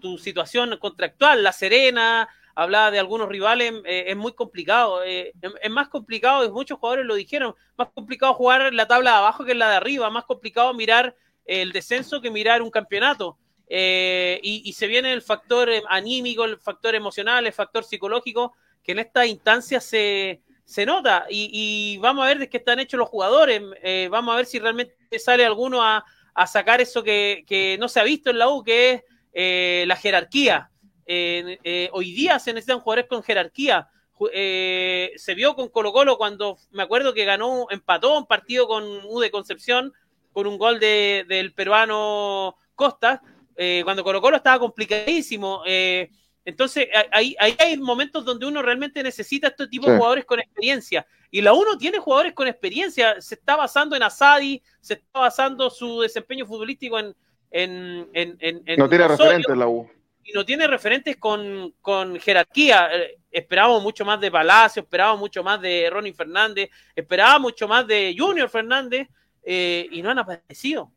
[0.01, 5.03] tu situación contractual, La Serena, hablaba de algunos rivales, es muy complicado.
[5.03, 5.33] es,
[5.71, 9.57] más complicado, y muchos jugadores lo dijeron, más complicado jugar la tabla de abajo que
[9.57, 13.39] la de arriba, más complicado mirar el descenso que mirar un campeonato.
[13.73, 18.53] Eh, y, se viene el factor eh, anímico, el factor emocional, el factor psicológico,
[18.83, 21.27] que en esta instancia se, se nota.
[21.31, 23.63] Y, vamos a ver de qué están hechos los jugadores.
[23.85, 26.05] Eh, vamos a ver si realmente sale alguno a,
[26.47, 30.71] sacar eso que, no se ha visto en la U, que es la jerarquía.
[31.07, 33.89] hoy día se necesitan jugadores con jerarquía.
[34.19, 39.21] se vio con Colo Colo cuando me acuerdo que ganó, empató un partido con U
[39.21, 39.93] de Concepción
[40.33, 43.21] con un gol de, del peruano Costa
[43.63, 45.63] eh, cuando Colo Colo estaba complicadísimo.
[45.67, 46.09] Eh,
[46.47, 51.07] entonces, ahí, hay momentos donde uno realmente necesita este tipo de jugadores con experiencia.
[51.31, 53.21] Y la uno tiene jugadores con experiencia.
[53.21, 57.15] Se está basando en Asadi, se está basando su desempeño futbolístico en.
[57.51, 59.87] en, no tiene referentes la U.
[60.25, 62.89] Y no tiene referentes con, con jerarquía.
[62.95, 67.87] Eh, esperábamos mucho más de Palacio, esperábamos mucho más de Ronnie Fernández, esperábamos mucho más
[67.87, 69.07] de Junior Fernández.
[69.45, 70.91] y no han aparecido.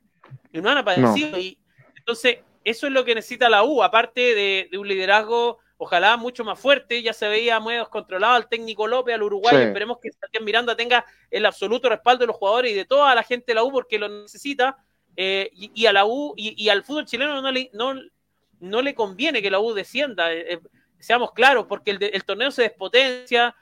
[0.53, 1.37] Y no han aparecido.
[1.37, 1.59] Y
[2.03, 6.59] entonces, eso es lo que necesita la U, aparte de, un liderazgo, ojalá mucho más
[6.59, 7.01] fuerte.
[7.01, 9.55] Ya se veía muy descontrolado al técnico López, al Uruguay.
[9.55, 13.23] Esperemos que Sebastián Miranda tenga el absoluto respaldo de los jugadores y de toda la
[13.23, 14.77] gente de la U porque lo necesita.
[15.15, 17.93] Eh, y, a la U y, al fútbol chileno no le, no,
[18.59, 20.33] no le conviene que la U descienda.
[20.33, 20.59] Eh, eh,
[20.99, 23.55] seamos claros, porque el, torneo se despotencia,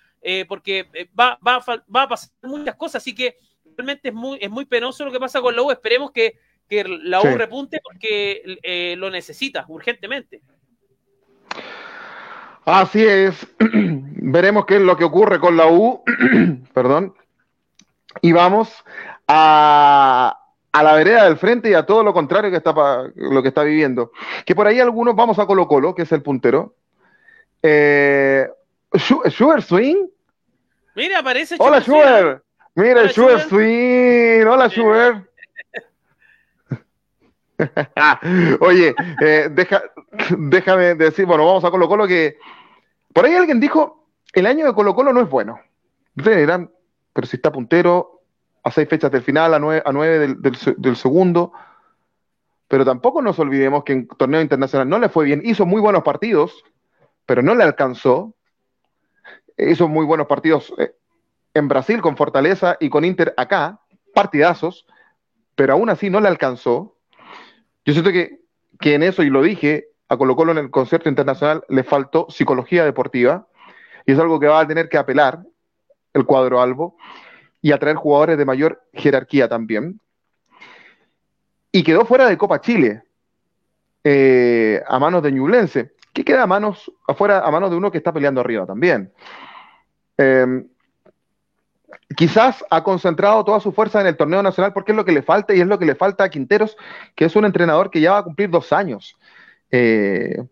[0.48, 0.88] porque
[1.20, 3.02] va, va, va a pasar muchas cosas.
[3.02, 3.38] Así que
[3.76, 5.72] realmente es muy, es muy penoso lo que pasa con la U.
[5.72, 6.38] Esperemos que
[6.71, 10.41] que la U repunte porque eh, lo necesita urgentemente.
[12.63, 13.45] Así es.
[13.60, 16.01] Veremos qué es lo que ocurre con la U.
[16.73, 17.13] Perdón.
[18.21, 18.73] Y vamos
[19.27, 20.39] a,
[20.71, 22.73] la vereda del frente y a todo lo contrario que está
[23.15, 24.13] lo que está viviendo.
[24.45, 26.73] Que por ahí algunos vamos a Colo Colo, que es el puntero.
[27.62, 28.47] Eh,
[29.29, 30.07] Sugar Swing.
[30.95, 31.57] Mira, aparece.
[31.60, 32.41] Hola, Sugar.
[32.75, 34.45] Mira, Sugar Swing.
[34.45, 35.31] Hola, Sugar.
[38.60, 39.50] Oye, eh,
[40.38, 42.38] déjame decir, bueno, vamos a Colo Colo que
[43.13, 45.60] por ahí alguien dijo, el año de Colo Colo no es bueno.
[46.15, 46.71] Ustedes dirán,
[47.13, 48.21] pero si está puntero
[48.63, 50.36] a seis fechas del final, a nueve, nueve
[50.78, 51.52] del, segundo,
[52.67, 56.04] pero tampoco nos olvidemos que en torneo internacional no le fue bien, hizo muy buenos
[56.04, 56.63] partidos,
[57.26, 58.34] pero no le alcanzó.
[59.58, 60.95] Hizo muy buenos partidos eh,
[61.54, 63.80] en Brasil con Fortaleza y con Inter acá,
[64.13, 64.86] partidazos,
[65.56, 66.95] pero aún así no le alcanzó.
[67.86, 68.39] Yo siento que,
[68.80, 72.86] en eso, y lo dije, a Colo Colo en el concierto internacional le faltó psicología
[72.86, 73.48] deportiva,
[74.06, 75.39] y es algo que va a tener que apelar
[76.13, 76.98] el cuadro Albo,
[77.62, 80.00] y atraer jugadores de mayor jerarquía también.
[81.72, 83.04] Y quedó fuera de Copa Chile,
[84.04, 87.98] eh, a manos de Ñublense, que queda a manos, afuera, a manos de uno que
[87.98, 89.13] está peleando arriba también.
[90.17, 90.65] Eh,
[92.15, 95.21] quizás ha concentrado toda su fuerza en el torneo nacional porque es lo que le
[95.21, 96.77] falta y es lo que le falta a Quinteros,
[97.15, 99.17] que es un entrenador que ya va a cumplir dos años.
[99.71, 100.43] Eh,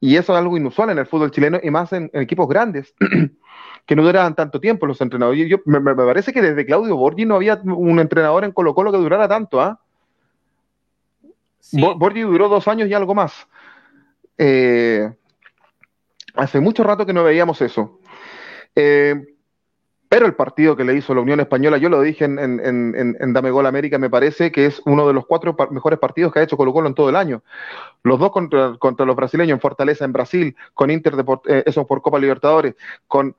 [0.00, 2.94] y eso es algo inusual en el fútbol chileno y más en, equipos grandes,
[3.86, 5.48] que no duran tanto tiempo los entrenadores.
[5.48, 8.98] Yo, me, parece que desde Claudio Borgi no había un entrenador en Colo Colo que
[8.98, 9.60] durara tanto.
[9.60, 9.80] ¿ah?
[11.72, 13.48] Borgi duró dos años y algo más.
[14.36, 15.10] Eh,
[16.34, 17.98] hace mucho rato que no veíamos eso.
[18.76, 19.37] Eh,
[20.08, 23.66] pero el partido que le hizo la Unión Española, yo lo dije en, Dame Gol
[23.66, 26.72] América, me parece que es uno de los cuatro mejores partidos que ha hecho Colo
[26.72, 27.42] Colo en todo el año.
[28.02, 32.00] Los dos contra, los brasileños en Fortaleza, en Brasil, con Inter de, eh, eso por
[32.00, 32.74] Copa Libertadores,
[33.06, 33.36] con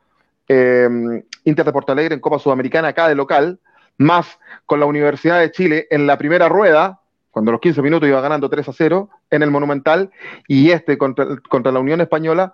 [0.47, 3.59] em, Inter de Porto Alegre en Copa Sudamericana acá de local,
[3.97, 7.01] más con la Universidad de Chile en la primera rueda,
[7.31, 10.11] cuando los 15 minutos iba ganando 3 a 0 en el Monumental,
[10.47, 12.53] y este contra, contra la Unión Española,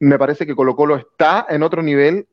[0.00, 2.26] me parece que Colo Colo está en otro nivel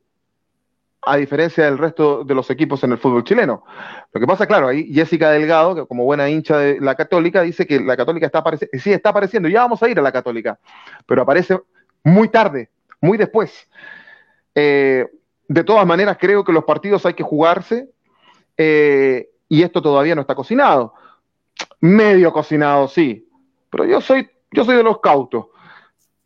[1.05, 3.63] a diferencia del resto de los equipos en el fútbol chileno.
[4.11, 7.67] Lo que pasa, claro, ahí Jessica Delgado, que como buena hincha de la Católica, dice
[7.67, 10.59] que la Católica está apareciendo, sí, está apareciendo, ya vamos a ir a la Católica,
[11.05, 11.59] pero aparece
[12.03, 12.69] muy tarde,
[13.01, 13.69] muy después.
[14.55, 15.07] Eh,
[15.47, 17.89] de todas maneras, creo que los partidos hay que jugarse
[18.57, 20.93] eh, y esto todavía no está cocinado.
[21.81, 23.29] Medio cocinado, sí,
[23.69, 25.47] pero yo soy, yo soy de los cautos.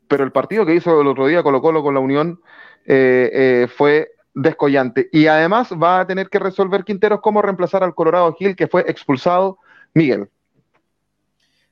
[0.08, 2.42] Pero el partido que hizo el otro día Colo Colo con la Unión
[2.86, 4.10] eh, fue
[4.42, 5.10] descollante.
[5.12, 8.82] Y además va a tener que resolver Quinteros cómo reemplazar al Colorado Gil, que fue
[8.88, 9.60] expulsado
[9.94, 10.30] Miguel.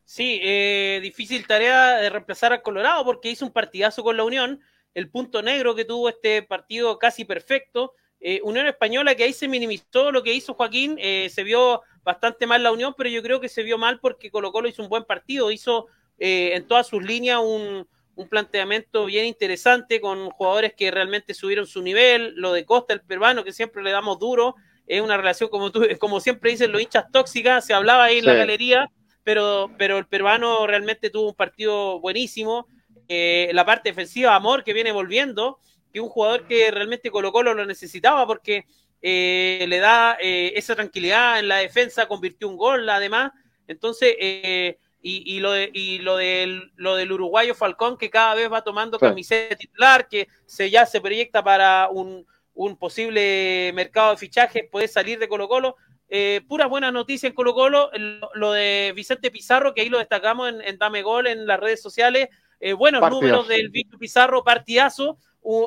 [0.03, 4.62] Sí, eh, difícil tarea de reemplazar al Colorado porque hizo un partidazo con la Unión.
[4.93, 7.93] El punto negro que tuvo este partido casi perfecto.
[8.19, 10.97] Eh, Unión Española que ahí se minimizó lo que hizo Joaquín.
[10.99, 14.31] Eh, se vio bastante mal la Unión, pero yo creo que se vio mal porque
[14.31, 15.52] Colo Colo hizo un buen partido.
[15.52, 15.87] Hizo
[16.19, 17.87] en todas sus líneas un,
[18.18, 23.02] un planteamiento bien interesante con jugadores que realmente subieron su nivel, lo de Costa, el
[23.02, 24.56] peruano, que siempre le damos duro,
[24.88, 28.26] es una relación como tú, como siempre dicen los hinchas tóxicas, se hablaba ahí en
[28.26, 28.90] la galería,
[29.24, 32.68] pero, pero el peruano realmente tuvo un partido buenísimo,
[33.08, 35.60] eh, la parte defensiva, Amor, que viene volviendo,
[35.94, 38.65] que un jugador que realmente Colo Colo lo necesitaba porque
[39.00, 43.32] eh, le da eh, esa tranquilidad en la defensa, convirtió un gol además,
[43.68, 44.15] entonces
[45.02, 49.00] y, lo, de, y lo, del, lo del uruguayo Falcón que cada vez va tomando
[49.00, 52.25] camiseta titular, que se, ya se proyecta para un,
[52.79, 55.75] posible mercado de fichajes, puede salir de Colo Colo.
[56.10, 57.91] Eh, puras buenas noticias en Colo Colo,
[58.33, 62.29] lo, de Vicente Pizarro, que ahí lo destacamos en, Dame Gol en las redes sociales,
[62.60, 65.19] eh, buenos números del Víctor Pizarro, partidazo,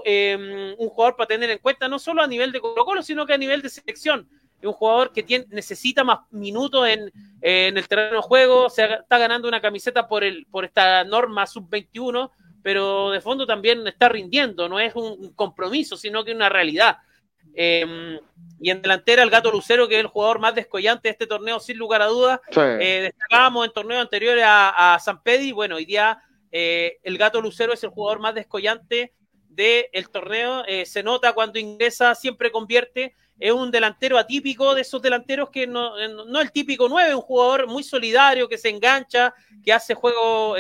[0.05, 3.25] em, un, jugador para tener en cuenta, no solo a nivel de Colo Colo, sino
[3.27, 4.29] que a nivel de selección
[4.61, 9.19] es un jugador que tiene, necesita más minutos en, el terreno de juego, se está
[9.19, 12.31] ganando una camiseta por, el, por esta norma sub-21,
[12.63, 16.99] pero de fondo también está rindiendo, no es un compromiso, sino que una realidad.
[17.55, 18.19] Em,
[18.61, 21.61] y en delantera el Gato Lucero, que es el jugador más descollante de este torneo,
[21.61, 22.41] sin lugar a dudas.
[22.55, 25.53] Eh, destacábamos en torneos anteriores a, San Pedri.
[25.53, 29.15] Bueno, hoy día eh, el Gato Lucero es el jugador más descollante
[29.49, 30.65] del torneo.
[30.67, 33.15] Eh, se nota cuando ingresa, siempre convierte.
[33.41, 35.95] Es un delantero atípico de esos delanteros que no,
[36.27, 39.35] no el típico 9, un jugador muy solidario, que se engancha,
[39.65, 40.55] que hace juego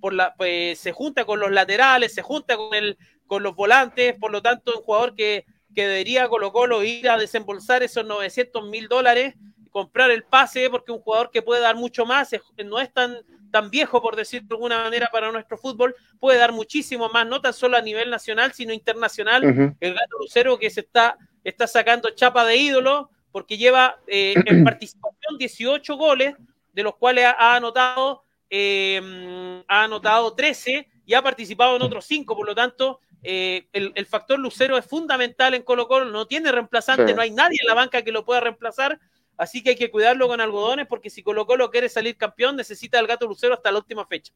[0.00, 2.96] por la, pues, se junta con los laterales, se junta con, el,
[3.26, 5.44] con los volantes, por lo tanto, un jugador que
[5.78, 9.36] que debería Colo Colo ir a desembolsar esos 900 mil dólares,
[9.70, 12.30] comprar el pase, porque un jugador que puede dar mucho más,
[12.64, 13.16] no es tan,
[13.52, 17.40] tan viejo, por decirlo de alguna manera, para nuestro fútbol, puede dar muchísimo más, no
[17.40, 19.44] tan solo a nivel nacional, sino internacional.
[19.78, 21.16] El Gato Lucero que se está,
[21.48, 26.34] está sacando chapa de ídolo, porque lleva eh, en participación 18 goles,
[26.72, 32.36] de los cuales ha, anotado, eh, ha anotado 13 y ha participado en otros 5,
[32.36, 37.14] por lo tanto, eh, el, factor Lucero es fundamental en Colo Colo, no tiene reemplazante,
[37.14, 39.00] no hay nadie en la banca que lo pueda reemplazar,
[39.36, 42.98] así que hay que cuidarlo con algodones porque si Colo Colo quiere salir campeón necesita
[42.98, 44.32] al gato Lucero hasta la última fecha.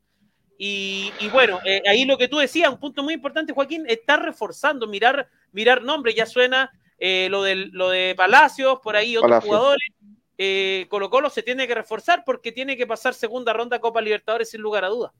[0.65, 4.87] Y, bueno, eh, ahí lo que tú decías, un punto muy importante, Joaquín, está reforzando,
[4.87, 6.71] mirar, mirar nombres, ya suena
[7.05, 9.89] eh, lo, del, lo de Palacios, por ahí otros jugadores.
[10.89, 14.61] Colo Colo se tiene que reforzar porque tiene que pasar segunda ronda Copa Libertadores sin
[14.61, 15.13] lugar a dudas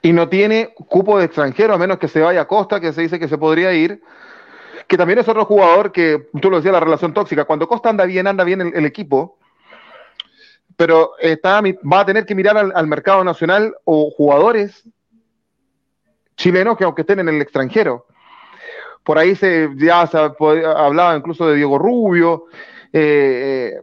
[0.00, 3.02] y no tiene cupo de extranjero, a menos que se vaya a Costa, que se
[3.02, 4.02] dice que se podría ir,
[4.86, 7.44] que también es otro jugador que, tú lo decías, la relación tóxica.
[7.44, 9.38] Cuando Costa anda bien, anda bien el, equipo,
[10.76, 14.84] pero está, va a tener que mirar al, mercado nacional o jugadores
[16.36, 18.06] chilenos que aunque estén en el extranjero.
[19.04, 22.46] Por ahí se, ya se hablaba incluso de Diego Rubio.
[22.92, 23.80] Eh, eh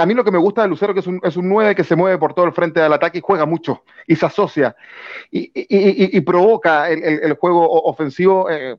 [0.00, 1.84] a mí lo que me gusta de Lucero que es un, es un 9 que
[1.84, 4.76] se mueve por todo el frente del ataque y juega mucho y se asocia
[5.30, 8.76] y, provoca el, juego ofensivo eh,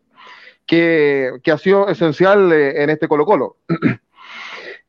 [0.65, 3.57] que, ha sido esencial en este Colo Colo.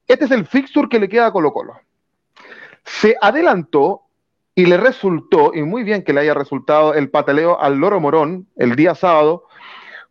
[0.07, 1.81] Este es el fixture que le queda a Colo Colo.
[2.83, 4.05] Se adelantó
[4.55, 8.49] y le resultó, y muy bien que le haya resultado el pataleo al Loro Morón
[8.57, 9.45] el día sábado,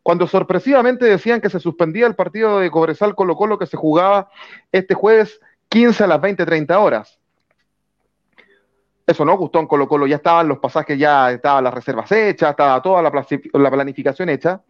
[0.07, 4.29] cuando sorpresivamente decían que se suspendía el partido de Cobresal Colo Colo que se jugaba
[4.71, 7.19] este jueves 15 a las 20, 30 horas.
[9.05, 12.51] Eso no gustó en Colo Colo, ya estaban los pasajes, ya estaban las reservas hechas,
[12.51, 13.11] estaba toda la,
[13.69, 14.61] planificación hecha.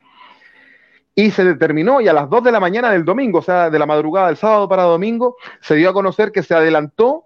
[1.13, 3.77] Y se determinó, y a las 2 de la mañana del domingo, o sea, de
[3.77, 7.25] la madrugada del sábado para domingo, se dio a conocer que se adelantó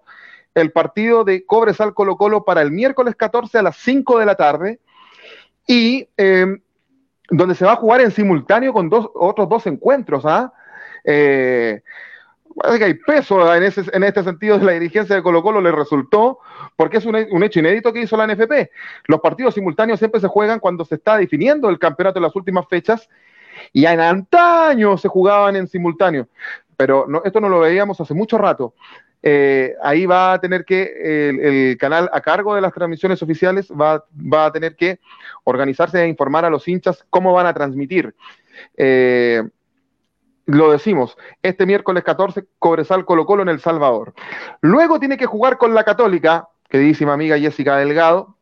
[0.54, 4.34] el partido de Cobresal Colo Colo para el miércoles 14 a las 5 de la
[4.34, 4.80] tarde,
[5.66, 6.60] y em,
[7.30, 10.24] donde se va a jugar en simultáneo con dos, otros dos encuentros.
[10.26, 10.52] ¿ah?
[11.04, 11.82] Eh,
[12.56, 16.40] Parece que hay peso en, este sentido de la dirigencia de Colo Colo, le resultó,
[16.76, 18.70] porque es un, hecho inédito que hizo la NFP.
[19.06, 22.66] Los partidos simultáneos siempre se juegan cuando se está definiendo el campeonato en las últimas
[22.68, 23.08] fechas,
[23.72, 26.28] y en antaño se jugaban en simultáneo,
[26.76, 28.74] pero esto no lo veíamos hace mucho rato.
[29.22, 34.04] Eh, ahí va a tener que el, canal a cargo de las transmisiones oficiales va,
[34.14, 34.98] va, a tener que
[35.44, 38.14] organizarse e informar a los hinchas cómo van a transmitir.
[38.76, 39.42] Eh,
[40.46, 44.14] lo decimos, este miércoles 14, Cobresal Colo Colo en El Salvador.
[44.60, 48.36] Luego tiene que jugar con la Católica, queridísima amiga Jessica Delgado,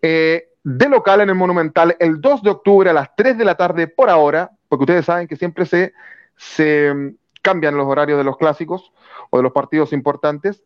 [0.00, 3.56] eh, de local en el Monumental el 2 de octubre a las 3 de la
[3.56, 5.92] tarde por ahora, porque ustedes saben que siempre se,
[6.36, 7.14] se
[7.48, 8.92] cambian los horarios de los clásicos
[9.30, 10.64] o de los partidos importantes.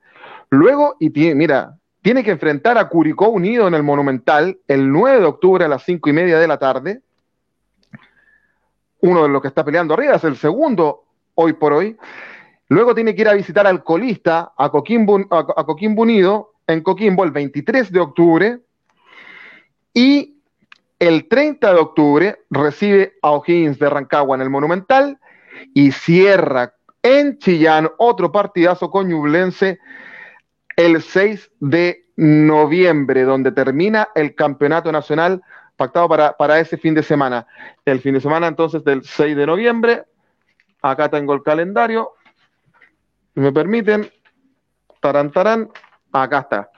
[0.50, 5.26] Luego, y mira, tiene que enfrentar a Curicó Unido en el Monumental el 9 de
[5.26, 7.02] octubre a las 5 y media de la tarde
[9.02, 11.04] uno de los que está peleando arriba, es el segundo
[11.34, 11.96] hoy por hoy.
[12.68, 15.66] Luego tiene que ir a visitar al colista, a Coquimbo, a,
[15.96, 18.60] Unido, en Coquimbo, el 23 de octubre.
[19.92, 20.36] Y
[20.98, 25.18] el 30 de octubre recibe a O'Higgins de Rancagua en el Monumental
[25.74, 29.10] y cierra en Chillán otro partidazo con
[30.76, 35.42] el 6 de noviembre, donde termina el campeonato nacional
[35.76, 37.46] pactado para, para ese fin de semana.
[37.84, 40.04] El fin de semana entonces del 6 de noviembre,
[40.80, 42.12] acá tengo el calendario,
[43.34, 44.10] si me permiten,
[45.00, 45.70] tarantarán,
[46.12, 46.70] acá está.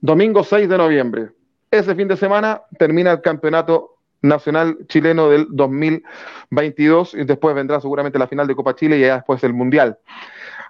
[0.00, 1.28] Domingo 6 de noviembre.
[1.70, 3.93] Ese fin de semana termina el campeonato
[4.24, 9.16] nacional chileno del 2022 y después vendrá seguramente la final de Copa Chile y ya
[9.16, 9.98] después el Mundial.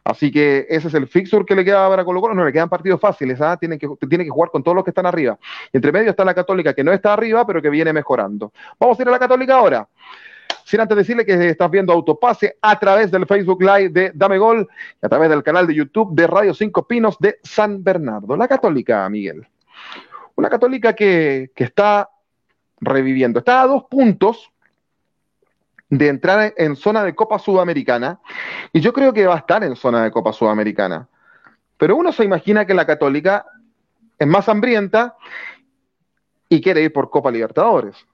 [0.05, 2.35] Así que ese es el fixture que le queda para Colo Colo.
[2.35, 3.57] No le quedan partidos fáciles, ¿ah?
[3.57, 5.39] Tienen que, tiene que jugar con todos los que están arriba.
[5.73, 8.53] entre medio está la Católica, que no está arriba, pero que viene mejorando.
[8.79, 9.89] Vamos a ir a la Católica ahora.
[10.65, 14.69] Sin antes decirle que estás viendo Autopase a través del Facebook Live de Dame Gol
[15.03, 18.37] y a través del canal de YouTube de Radio Cinco Pinos de San Bernardo.
[18.37, 19.47] La Católica, Miguel.
[20.35, 22.11] Una Católica que, que está
[22.81, 23.39] reviviendo.
[23.39, 24.51] Está a dos puntos
[25.89, 28.21] de entrar en zona de Copa Sudamericana,
[28.73, 31.09] y yo creo que va a estar en zona de Copa Sudamericana.
[31.77, 33.47] Pero uno se imagina que la Católica
[34.19, 35.17] es más hambrienta
[36.49, 38.07] y quiere ir por Copa Libertadores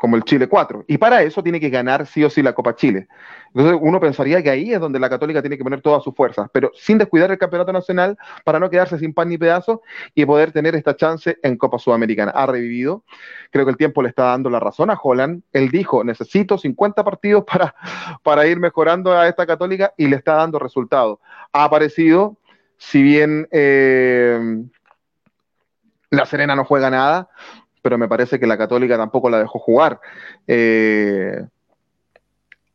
[0.00, 0.86] como el Chile 4.
[0.88, 3.06] Y para eso tiene que ganar sí o sí la Copa Chile.
[3.48, 6.48] Entonces uno pensaría que ahí es donde la Católica tiene que poner todas sus fuerzas,
[6.54, 9.82] pero sin descuidar el Campeonato Nacional para no quedarse sin pan ni pedazo
[10.14, 12.32] y poder tener esta chance en Copa Sudamericana.
[12.34, 13.04] Ha revivido.
[13.50, 15.42] Creo que el tiempo le está dando la razón a Holland.
[15.52, 17.74] Él dijo, necesito 50 partidos para,
[18.22, 21.18] para ir mejorando a esta Católica y le está dando resultados.
[21.52, 22.38] Ha aparecido,
[22.78, 23.46] si bien...
[23.50, 24.64] Eh,
[26.10, 27.28] la Serena no juega nada,
[27.82, 30.00] pero me parece que la Católica tampoco la dejó jugar.
[30.46, 31.42] Eh,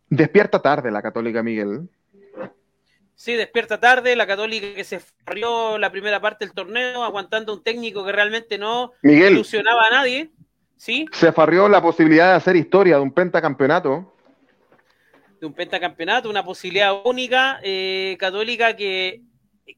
[0.09, 1.89] despierta tarde la Católica, Miguel.
[3.15, 7.63] Sí, despierta tarde, la Católica que se farrió la primera parte del torneo, aguantando un
[7.63, 10.31] técnico que realmente no ilusionaba a nadie.
[10.77, 11.05] ¿Sí?
[11.13, 14.13] Se farrió la posibilidad de hacer historia de un pentacampeonato.
[15.39, 19.21] De un pentacampeonato, una posibilidad única, eh, Católica que,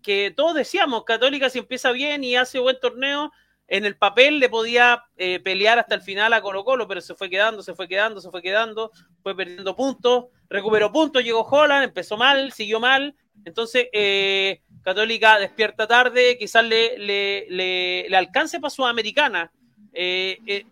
[0.01, 3.31] que todos decíamos, Católica si empieza bien y hace buen torneo,
[3.67, 7.15] en el papel le podía eh, pelear hasta el final a Colo Colo, pero se
[7.15, 8.91] fue quedando, se fue quedando, se fue quedando,
[9.21, 13.15] fue perdiendo puntos, recuperó puntos, llegó Holland, empezó mal, siguió mal.
[13.43, 19.51] Entonces, eh, Católica despierta tarde, quizás le, le, le, alcance para Sudamericana,
[19.93, 20.65] eh,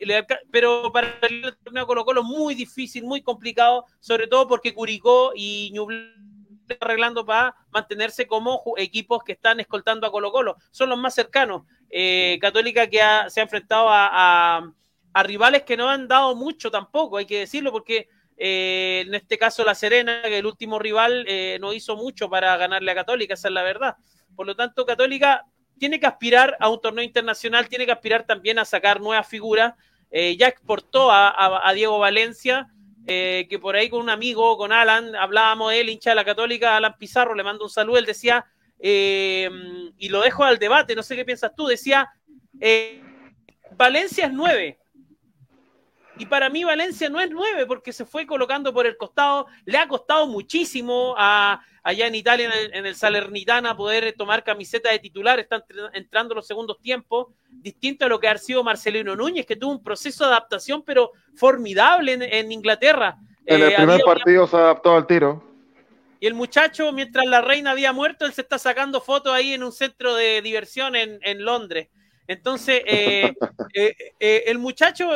[0.50, 5.70] pero para el torneo Colo Colo muy difícil, muy complicado, sobre todo porque Curicó y
[5.74, 6.35] Ñublense
[6.80, 10.58] arreglando para mantenerse como equipos que están escoltando a Colo Colo.
[10.72, 11.64] Son los más cercanos.
[11.90, 13.00] Eh, Católica que
[13.30, 14.72] se ha enfrentado a,
[15.24, 19.64] rivales que no han dado mucho tampoco, hay que decirlo, porque eh, en este caso
[19.64, 23.48] La Serena, que el último rival, eh, no hizo mucho para ganarle a Católica, esa
[23.48, 23.96] es la verdad.
[24.36, 25.46] Por lo tanto, Católica
[25.80, 29.74] tiene que aspirar a un torneo internacional, tiene que aspirar también a sacar nuevas figuras.
[30.12, 32.68] ya exportó a, Diego Valencia,
[33.06, 36.96] que por ahí con un amigo, con Alan, hablábamos él, hincha de la Católica, Alan
[36.98, 38.46] Pizarro, le mando un saludo, él decía,
[38.80, 39.50] eh,
[39.98, 42.10] y lo dejo al debate, no sé qué piensas tú, decía,
[42.60, 43.02] eh,
[43.72, 44.80] Valencia es nueve.
[46.18, 49.48] Y para mí Valencia no es nueve porque se fue colocando por el costado.
[49.66, 55.00] Le ha costado muchísimo a, allá en Italia, en el, Salernitana, poder tomar camiseta de
[55.00, 55.40] titular.
[55.40, 55.64] Están
[55.94, 57.28] entrando los segundos tiempos.
[57.50, 61.12] Distinto a lo que ha sido Marcelino Núñez, que tuvo un proceso de adaptación, pero
[61.36, 63.18] formidable en, Inglaterra.
[63.46, 65.44] En el eh, primer partido se adaptó al tiro.
[66.20, 69.64] Y el muchacho, mientras la reina había muerto, él se está sacando fotos ahí en
[69.64, 71.90] un centro de diversión en, Londres.
[72.28, 73.34] Entonces, eh,
[73.74, 75.12] eh, eh, el muchacho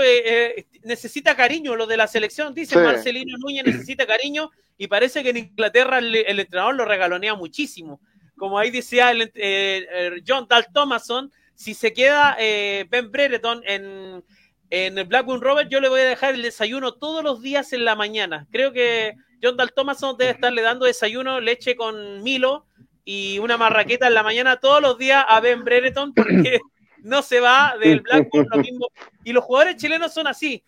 [0.84, 5.38] necesita cariño, lo de la selección, dice Marcelino Núñez necesita cariño y parece que en
[5.38, 8.00] Inglaterra el, entrenador lo regalonea muchísimo.
[8.38, 14.24] Como ahí decía el, John Dal Thomason, si se queda Ben Brereton en,
[14.70, 17.86] en el Blackburn Robert, yo le voy a dejar el desayuno todos los días en
[17.86, 18.48] la mañana.
[18.52, 22.66] Creo que John Dal Thomason debe estarle dando desayuno, leche con Milo
[23.04, 26.60] y una marraqueta en la mañana todos los días a Ben Brereton porque
[27.04, 28.88] no se va del Blackburn lo mismo.
[29.24, 30.64] Y los jugadores chilenos son así,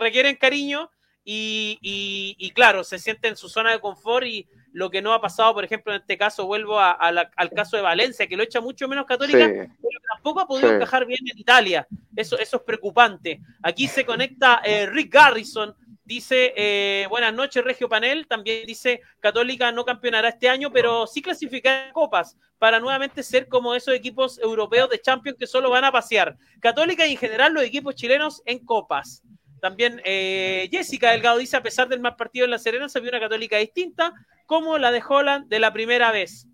[0.00, 0.90] requieren cariño
[1.24, 5.52] y, claro, se sienten en su zona de confort y lo que no ha pasado,
[5.52, 9.06] por ejemplo, en este caso, vuelvo al caso de Valencia, que lo echa mucho menos
[9.06, 11.86] católica, pero tampoco ha podido encajar bien en Italia.
[12.16, 13.40] Eso, eso es preocupante.
[13.62, 15.74] Aquí se conecta eh, Rick Garrison,
[16.12, 18.26] Dice, eh, buenas noches, Regio Panel.
[18.26, 23.74] También dice, Católica no campeonará este año, pero sí clasificará copas para nuevamente ser como
[23.74, 26.36] esos equipos europeos de Champions que solo van a pasear.
[26.60, 29.22] Católica y en general los equipos chilenos en copas.
[29.62, 33.08] También eh, Jessica Delgado dice, a pesar del mal partido en La Serena, se vio
[33.08, 34.12] una Católica distinta
[34.44, 36.46] como la de Holland de la primera vez.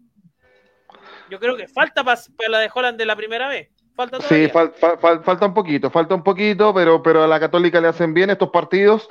[1.30, 3.70] Yo creo que falta para la de Holland de la primera vez.
[3.96, 8.14] Falta sí, falta un poquito, falta un poquito, pero, pero a la Católica le hacen
[8.14, 9.08] bien estos partidos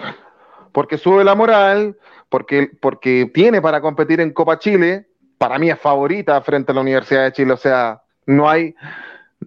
[0.78, 1.98] porque sube la moral,
[2.30, 5.08] porque, porque tiene para competir en Copa Chile,
[5.40, 8.76] para mí es favorita frente a la Universidad de Chile, o sea, no hay,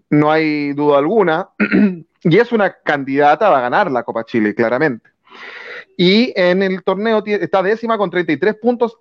[0.09, 1.51] no hay duda alguna,
[2.24, 5.09] y es una candidata a ganar la Copa Chile, claramente.
[5.97, 8.99] Y en el torneo está décima con 33 puntos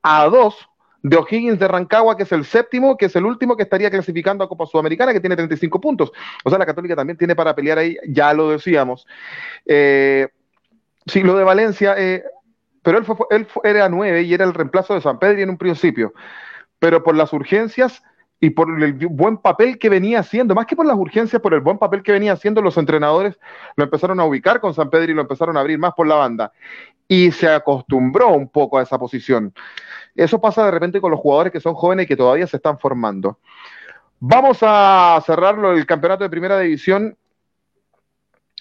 [0.00, 0.56] a dos
[1.02, 4.44] de O'Higgins de Rancagua, que es el séptimo, que es el último que estaría clasificando
[4.44, 6.10] a Copa Sudamericana, que tiene 35 puntos.
[6.42, 9.06] O sea, la Católica también tiene para pelear ahí, ya lo decíamos.
[9.66, 10.26] Eh,
[11.06, 12.24] Sí, lo de Valencia, eh,
[12.82, 15.58] pero él, fue, él era nueve y era el reemplazo de San Pedro en un
[15.58, 16.14] principio.
[16.78, 18.02] Pero por las urgencias
[18.40, 21.60] y por el buen papel que venía haciendo, más que por las urgencias, por el
[21.60, 23.38] buen papel que venía haciendo, los entrenadores
[23.76, 26.16] lo empezaron a ubicar con San Pedro y lo empezaron a abrir más por la
[26.16, 26.52] banda.
[27.08, 29.54] Y se acostumbró un poco a esa posición.
[30.14, 32.78] Eso pasa de repente con los jugadores que son jóvenes y que todavía se están
[32.78, 33.38] formando.
[34.20, 37.16] Vamos a cerrarlo el campeonato de primera división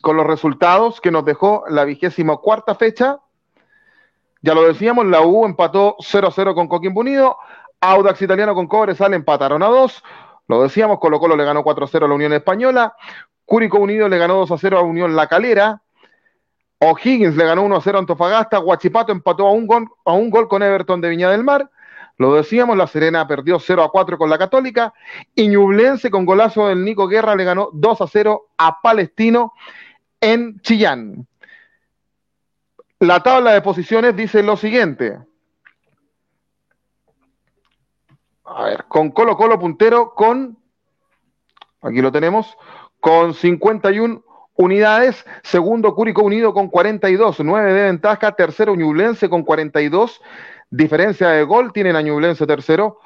[0.04, 3.22] con los resultados que nos dejó la vigésima cuarta fecha.
[4.42, 7.38] Ya lo decíamos, la U empató 0-0 con Coquimbo Unido,
[7.80, 10.04] Audax Italiano con Cobresal empataron a 2,
[10.50, 12.98] lo decíamos, Colo Colo le ganó 4-0 a la Unión Española,
[13.46, 15.82] Cúrico Unido le ganó 2-0 a Unión La Calera,
[16.80, 20.64] O'Higgins le ganó 1-0 a Antofagasta, Huachipato empató a un, gol, a un gol con
[20.64, 21.70] Everton de Viña del Mar,
[22.18, 24.94] lo decíamos, La Serena perdió 0 4 con la Católica.
[25.34, 29.54] Y Ñublense con golazo del Nico Guerra le ganó 2 0 a Palestino
[30.24, 31.28] en Chillán.
[33.00, 35.20] La tabla de posiciones dice lo siguiente.
[38.46, 40.58] A ver, con Colo Colo puntero con,
[41.82, 42.56] aquí lo tenemos,
[43.02, 44.24] con 51
[44.56, 50.22] unidades, segundo Cúrico Unido con 42, 9 de ventaja, tercero Ñublense con 42,
[50.70, 53.00] diferencia de gol, tienen a Ñublense tercero,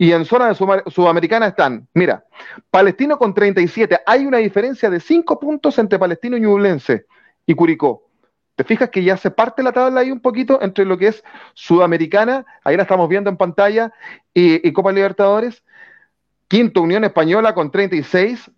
[0.00, 2.24] y en zona de Sudamericana están, mira,
[2.70, 7.04] Palestino con 37, hay una diferencia de 5 puntos entre Palestino y Ñublense
[7.44, 8.08] y Curicó.
[8.56, 11.22] ¿Te fijas que ya se parte la tabla ahí un poquito entre lo que es
[11.52, 13.92] Sudamericana, ahí la estamos viendo en pantalla,
[14.32, 15.62] y, Copa Libertadores?
[16.48, 18.50] Quinto, Unión Española con 36,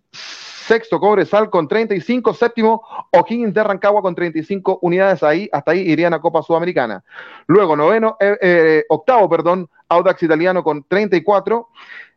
[0.63, 6.13] sexto Cobresal con 35, séptimo O'Higgins de Rancagua con 35 unidades ahí, hasta ahí irían
[6.13, 7.03] a Copa Sudamericana.
[7.47, 11.67] Luego noveno, eh, eh, octavo, perdón, Audax Italiano con 34,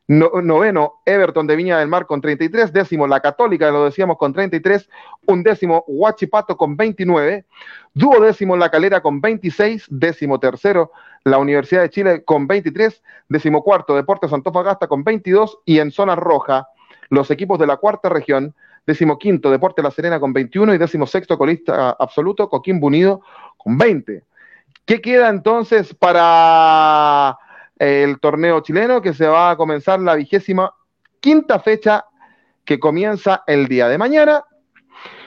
[0.09, 2.73] noveno, Everton de Viña del Mar con 33.
[2.73, 4.89] Décimo, La Católica, lo decíamos, con 33.
[5.27, 7.45] Undécimo, Huachipato con 29.
[7.93, 9.87] Duodécimo, La Calera con 26.
[9.91, 10.93] Décimo tercero,
[11.25, 13.03] la Universidad de Chile con 23.
[13.29, 15.59] Décimo cuarto, Deportes Antofagasta con 22.
[15.65, 16.69] Y en zona roja,
[17.09, 18.55] los equipos de la cuarta región.
[18.87, 20.75] Décimo quinto, Deporte La Serena con 21.
[20.75, 23.21] Y décimo sexto, colista absoluto, Coquimbo Unido
[23.57, 24.23] con 20.
[24.85, 27.37] ¿Qué queda entonces para
[27.79, 30.73] el torneo chileno que se va a comenzar la vigésima
[31.21, 32.05] quinta fecha
[32.65, 34.45] que comienza el día de mañana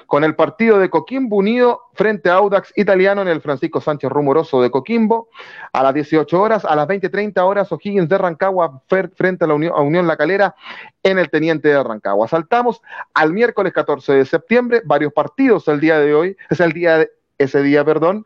[0.09, 4.59] con el partido de Coquimbo Unido frente a Audax Italiano en el Francisco Sánchez Rumoroso
[4.59, 5.29] de Coquimbo
[5.71, 8.81] a las 18 horas, a las 20.30 horas O'Higgins de Rancagua
[9.15, 10.55] frente a la Unión, La Calera
[11.03, 12.27] en el Teniente de Rancagua.
[12.27, 12.81] Saltamos
[13.13, 17.11] al miércoles 14 de septiembre, varios partidos el día de hoy, es el día de,
[17.37, 18.25] ese día, perdón.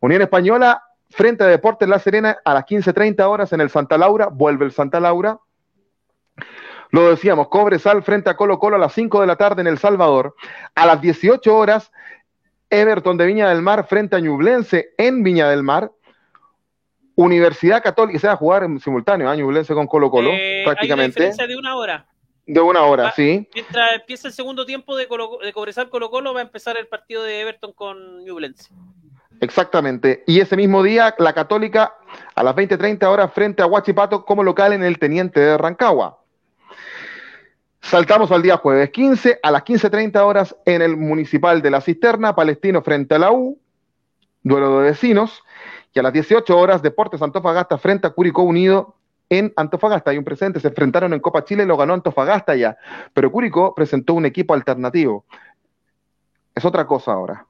[0.00, 4.26] Unión Española frente a Deportes La Serena a las 15.30 horas en el Santa Laura,
[4.26, 5.38] vuelve el Santa Laura.
[6.94, 9.78] Lo decíamos, Cobresal frente a Colo Colo a las 5 de la tarde en El
[9.78, 10.36] Salvador.
[10.76, 11.90] A las 18 horas,
[12.70, 15.90] Everton de Viña del Mar frente a Ñublense en Viña del Mar.
[17.16, 19.36] Universidad Católica, se va a jugar en simultáneo, ¿eh?
[19.36, 21.20] Ñublense con Colo Colo, eh, prácticamente.
[21.20, 22.06] Hay diferencia de una hora.
[22.46, 23.48] De una hora, sí.
[23.52, 25.08] Mientras empieza el segundo tiempo de,
[25.42, 28.72] de Cobresal Colo Colo, va a empezar el partido de Everton con Ñublense.
[29.40, 30.22] Exactamente.
[30.28, 31.96] Y ese mismo día, la Católica
[32.36, 36.23] a las 20:30 horas frente a Huachipato como local en el Teniente de Rancagua.
[37.84, 42.34] Saltamos al día jueves 15 a las 15:30 horas en el Municipal de la Cisterna,
[42.34, 43.58] Palestino frente a la U,
[44.42, 45.42] duelo de vecinos.
[45.92, 48.96] Y a las 18 horas, Deportes Antofagasta frente a Curicó Unido
[49.28, 50.10] en Antofagasta.
[50.10, 52.76] Hay un presente, se enfrentaron en Copa Chile, lo ganó Antofagasta ya.
[53.12, 55.26] Pero Curicó presentó un equipo alternativo.
[56.54, 57.46] Es otra cosa ahora.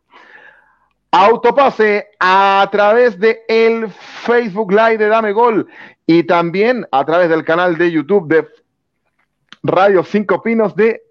[1.12, 5.68] Autopase a través de el Facebook Live de Dame Gol
[6.06, 8.48] y también a través del canal de YouTube de
[9.64, 11.02] Radio Cinco Pinos de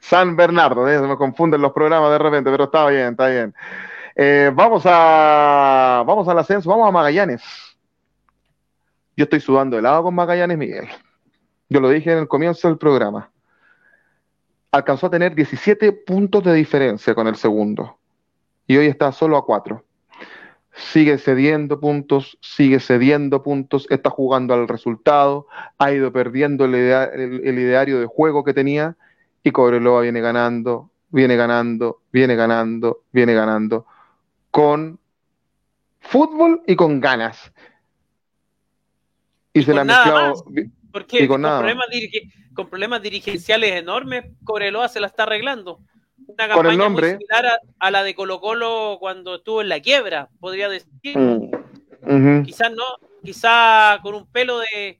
[0.00, 0.88] San Bernardo.
[0.88, 0.98] ¿eh?
[0.98, 3.54] Se me confunden los programas de repente, pero está bien, está bien.
[4.16, 7.42] Eh, vamos a vamos al ascenso, vamos a Magallanes.
[9.16, 10.88] Yo estoy sudando helado con Magallanes, Miguel.
[11.68, 13.30] Yo lo dije en el comienzo del programa.
[14.72, 17.96] Alcanzó a tener 17 puntos de diferencia con el segundo
[18.66, 19.84] y hoy está solo a cuatro.
[20.80, 25.46] Sigue cediendo puntos, sigue cediendo puntos, está jugando al resultado,
[25.78, 28.96] ha ido perdiendo el, ideario de juego que tenía
[29.44, 33.86] y Cobreloa viene ganando, viene ganando, viene ganando, viene ganando
[34.50, 34.98] con
[36.00, 37.52] fútbol y con ganas.
[39.52, 40.44] Y, se la ha mezclado.
[40.92, 41.86] Porque con, problemas
[42.54, 45.80] con problemas dirigenciales enormes, Cobreloa se la está arreglando
[46.44, 47.06] una campaña el nombre.
[47.08, 51.16] muy similar a, la de Colo Colo cuando estuvo en la quiebra, podría decir.
[51.16, 52.84] Mm, quizás no,
[53.22, 54.98] quizás con un pelo de,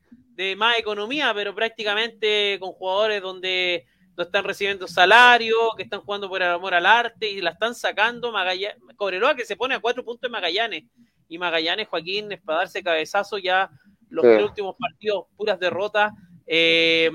[0.56, 3.84] más economía, pero prácticamente con jugadores donde
[4.16, 7.74] no están recibiendo salario, que están jugando por el amor al arte y la están
[7.74, 10.84] sacando Magallanes, Cobreloa que se pone a cuatro puntos de Magallanes
[11.28, 13.70] y Magallanes, Joaquín, es para darse cabezazo ya
[14.08, 16.12] los últimos partidos, puras derrotas.
[16.46, 17.10] Eh,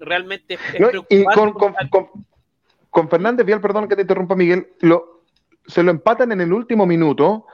[0.00, 0.60] realmente es
[1.10, 1.74] y con, con
[3.08, 5.22] Fernández Vial, perdón que te interrumpa Miguel, lo,
[5.66, 7.46] se lo empatan en el último minuto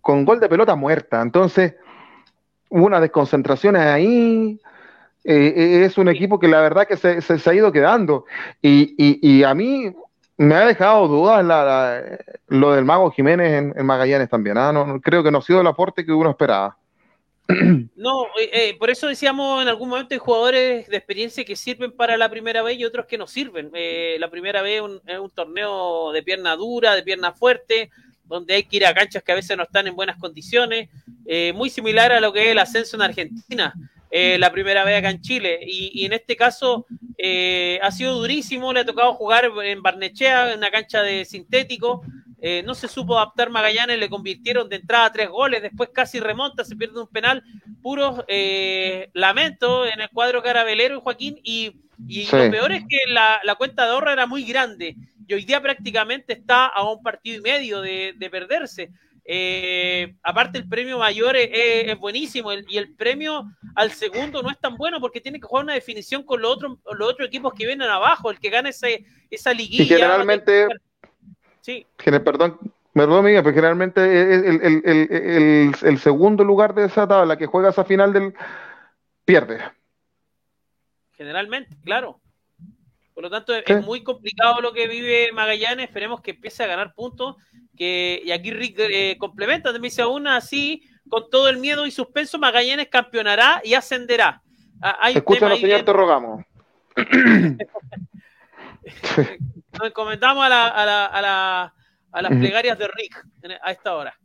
[0.00, 1.20] con gol de pelota muerta.
[1.20, 1.74] Entonces,
[2.70, 4.58] hubo una desconcentración ahí.
[5.24, 8.24] Eh, eh, es un equipo que la verdad que se, ha ido quedando.
[8.62, 9.94] Y, a mí,
[10.38, 11.44] me ha dejado dudas
[12.46, 14.56] lo del Mago Jiménez en, Magallanes también.
[14.56, 14.72] ¿ah?
[14.72, 16.77] No, creo que no ha sido el aporte que uno esperaba.
[17.96, 21.92] No, eh, eh, por eso decíamos en algún momento hay jugadores de experiencia que sirven
[21.92, 23.70] para la primera vez y otros que no sirven.
[23.74, 27.90] Eh, la primera vez es un torneo de pierna dura, de pierna fuerte,
[28.24, 30.90] donde hay que ir a canchas que a veces no están en buenas condiciones,
[31.54, 33.72] muy similar a lo que es el ascenso en Argentina.
[34.10, 35.58] la primera vez acá en Chile.
[35.62, 36.86] Y, en este caso
[37.82, 42.02] ha sido durísimo, le ha tocado jugar en Barnechea, en una cancha de sintético,
[42.40, 46.64] eh, no se supo adaptar Magallanes, le convirtieron de entrada tres goles, después casi remonta,
[46.64, 47.42] se pierde un penal,
[47.82, 51.72] puros eh, lamento en el cuadro carabelero y Joaquín, y,
[52.30, 54.94] lo peor es que la, cuenta de ahorro era muy grande,
[55.26, 58.90] y hoy día prácticamente está a un partido y medio de, perderse.
[59.30, 64.76] Eh, aparte el premio mayor es, buenísimo y el premio al segundo no es tan
[64.76, 67.90] bueno porque tiene que jugar una definición con los otros los otros equipos que vienen
[67.90, 69.82] abajo, el que gana ese, esa liguilla.
[69.82, 70.68] Y generalmente
[71.68, 71.86] Sí.
[72.02, 72.58] Perdón,
[72.94, 78.10] perdón, Miguel, pero generalmente el, el, segundo lugar de esa tabla que juega esa final
[78.14, 78.32] del
[79.26, 79.60] pierde.
[81.12, 82.22] Generalmente, claro.
[83.12, 85.88] Por lo tanto, es muy complicado lo que vive Magallanes.
[85.88, 87.36] Esperemos que empiece a ganar puntos.
[87.76, 91.90] Que, y aquí Rick eh, complementa, me dice aún así, con todo el miedo y
[91.90, 94.40] suspenso, Magallanes campeonará y ascenderá.
[94.80, 96.46] Ah, Escúchanos, señor, te rogamos.
[99.78, 101.74] Nos comentamos a, la, a, la, a, la,
[102.12, 103.24] a las plegarias de Rick
[103.62, 104.18] a esta hora.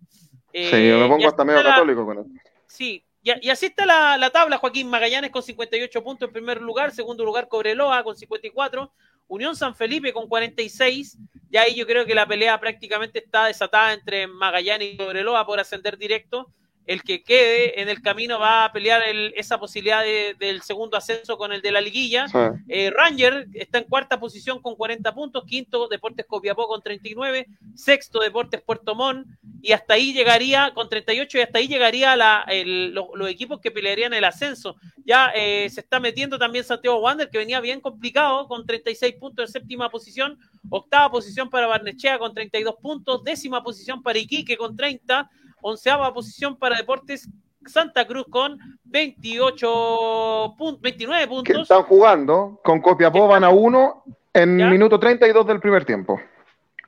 [0.54, 2.32] sí, yo me pongo hasta medio católico con esto.
[2.68, 7.24] Sí, y, así está la, tabla, Joaquín Magallanes con 58 puntos en primer lugar, segundo
[7.24, 8.92] lugar Cobreloa con 54,
[9.28, 11.18] Unión San Felipe con 46,
[11.50, 15.58] y ahí yo creo que la pelea prácticamente está desatada entre Magallanes y Cobreloa por
[15.58, 16.52] ascender directo,
[16.86, 19.02] el que quede en el camino va a pelear
[19.36, 22.26] esa posibilidad del segundo ascenso con el de la liguilla.
[22.68, 28.20] Eh, Ranger está en cuarta posición con 40 puntos, quinto Deportes Copiapó con 39, sexto
[28.20, 29.28] Deportes Puerto Montt
[29.62, 32.46] y hasta ahí llegaría con 38 y hasta ahí llegaría la,
[32.92, 34.76] los, equipos que pelearían el ascenso.
[35.06, 39.46] Ya eh, se está metiendo también Santiago Wander que venía bien complicado con 36 puntos
[39.46, 40.38] en séptima posición,
[40.70, 45.30] octava posición para Barnechea con 32 puntos, décima posición para Iquique con 30
[45.64, 47.28] onceava posición para Deportes
[47.66, 51.62] Santa Cruz con 28 puntos, 29 puntos.
[51.62, 54.04] están jugando con Copiapó, van a uno
[54.34, 56.20] en minuto 32 del primer tiempo.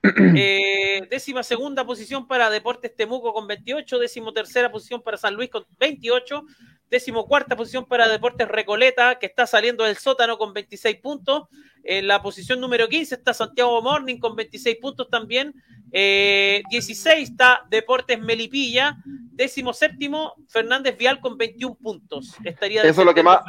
[0.38, 5.50] Eh, décima segunda posición para Deportes Temuco con 28, décimo tercera posición para San Luis
[5.50, 6.44] con 28,
[6.90, 11.44] décimo cuarta posición para Deportes Recoleta, que está saliendo del sótano con 26 puntos.
[11.84, 15.54] En la posición número 15 está Santiago Morning con 26 puntos también.
[15.92, 18.98] 16 eh, está Deportes Melipilla.
[19.06, 22.36] Décimo séptimo, Fernández Vial con 21 puntos.
[22.44, 23.40] Estaría eso es lo que más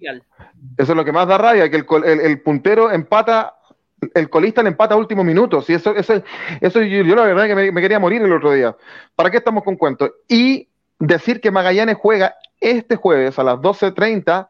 [0.00, 3.56] Eso es lo que más da rabia, que el, puntero empata
[4.14, 5.68] el colista le empata a últimos minutos.
[5.70, 6.22] Y eso, eso,
[6.60, 8.76] eso yo, la verdad que me, quería morir el otro día.
[9.14, 10.12] ¿Para qué estamos con cuentos?
[10.28, 10.68] Y
[10.98, 14.48] decir que Magallanes juega este jueves a las 12.30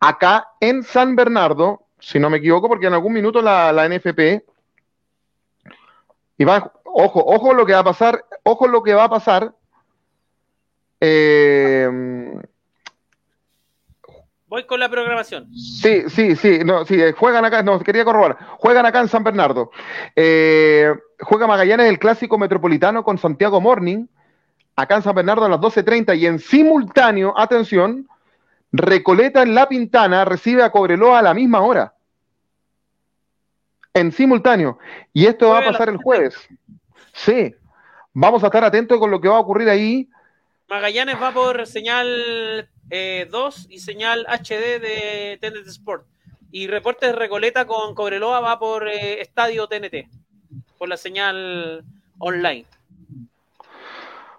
[0.00, 4.44] acá en San Bernardo, si no me equivoco, porque en algún minuto la, la NFP
[6.36, 9.54] y va, ojo, ojo lo que va a pasar, ojo lo que va a pasar.
[11.00, 11.88] Eh,
[14.54, 15.52] Voy con la programación.
[15.52, 19.72] Sí, sí, sí, no, sí, juegan acá, no, quería corroborar, juegan acá en San Bernardo.
[20.14, 24.06] Eh, juega Magallanes el clásico metropolitano con Santiago Morning
[24.76, 28.08] acá en San Bernardo a las 12.30 y en simultáneo, atención,
[28.70, 31.94] Recoleta en La Pintana recibe a Cobreloa a la misma hora.
[33.92, 34.78] En simultáneo.
[35.12, 36.36] Y esto va a pasar el jueves.
[37.12, 37.52] Sí.
[38.12, 40.08] Vamos a estar atentos con lo que va a ocurrir ahí.
[40.68, 42.70] Magallanes va por señal
[43.30, 46.06] 2 eh, y señal HD de TNT Sport.
[46.50, 50.08] Y reportes de Recoleta con Cobreloa va por eh, Estadio TNT,
[50.78, 51.84] por la señal
[52.18, 52.66] online.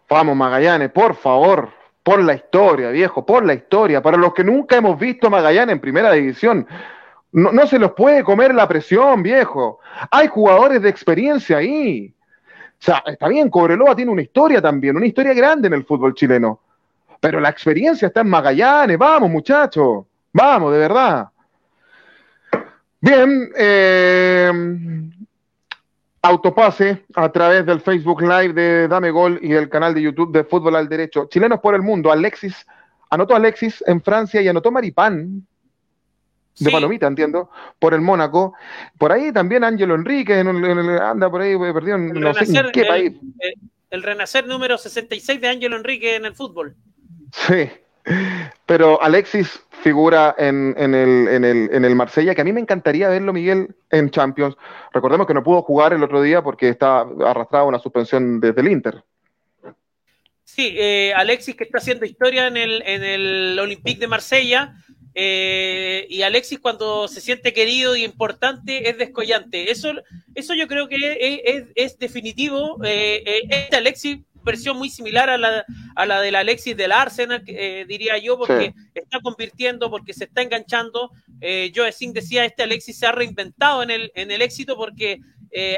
[0.08, 1.70] Vamos, Magallanes, por favor,
[2.04, 4.02] por la historia, viejo, por la historia.
[4.02, 6.66] Para los que nunca hemos visto Magallanes en primera división,
[7.34, 9.80] no, se los puede comer la presión, viejo.
[10.10, 12.14] Hay jugadores de experiencia ahí.
[12.80, 16.14] O sea, está bien, Cobreloa tiene una historia también, una historia grande en el fútbol
[16.14, 16.62] chileno.
[17.26, 19.00] Pero la experiencia está en Magallanes.
[19.00, 20.06] Vamos, muchachos.
[20.32, 21.28] Vamos, de verdad.
[23.02, 24.52] Bien, eh,
[26.22, 30.44] autopase a través del Facebook Live de Dame Gol y del canal de YouTube de
[30.44, 31.26] Fútbol al Derecho.
[31.28, 32.12] Chilenos por el mundo.
[32.12, 32.64] Alexis,
[33.10, 35.48] anotó Alexis en Francia y anotó Maripán
[36.60, 37.50] de Palomita, entiendo,
[37.80, 38.54] por el Mónaco.
[39.00, 43.14] Por ahí también Ángelo Enrique anda por ahí perdido en no sé en qué país.
[43.90, 46.76] El, renacer número 66 de Ángelo Enrique en el fútbol.
[47.36, 47.70] Sí,
[48.66, 53.10] Pero Alexis figura en, el, en, el, en el Marsella, que a mí me encantaría
[53.10, 54.56] verlo, Miguel, en Champions.
[54.94, 58.72] Recordemos que no pudo jugar el otro día porque está arrastrado una suspensión desde el
[58.72, 59.04] Inter.
[60.44, 64.74] Sí, eh, Alexis que está haciendo historia en el, en el Olympique de Marsella.
[65.18, 69.72] Eh, y Alexis cuando se siente querido y importante es descollante.
[69.72, 69.94] Eso,
[70.34, 72.80] eso yo creo que es, definitivo.
[72.84, 75.66] Eh, este Alexis versión muy similar a la,
[75.96, 81.12] a la del Alexis del Arsenal, diría yo, porque está convirtiendo, porque se está enganchando.
[81.42, 85.20] Eh, Joe Singh decía, este Alexis se ha reinventado en el, en el éxito porque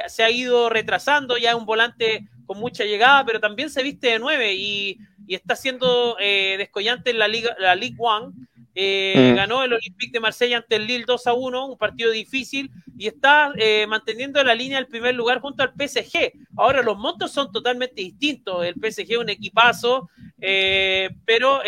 [0.07, 4.07] se ha ido retrasando, ya es un volante con mucha llegada, pero también se viste
[4.07, 4.97] de nueve y,
[5.27, 8.33] y está siendo descollante en la Liga, la League One.
[8.79, 9.35] Eh, mm.
[9.35, 13.07] Ganó el Olympique de Marsella ante el Lille 2 a 1, un partido difícil, y
[13.07, 16.31] está eh, manteniendo la línea del primer lugar junto al PSG.
[16.55, 18.63] Ahora los montos son totalmente distintos.
[18.63, 20.09] El PSG es un equipazo,
[20.39, 21.61] eh, pero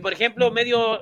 [0.00, 1.00] por ejemplo, medios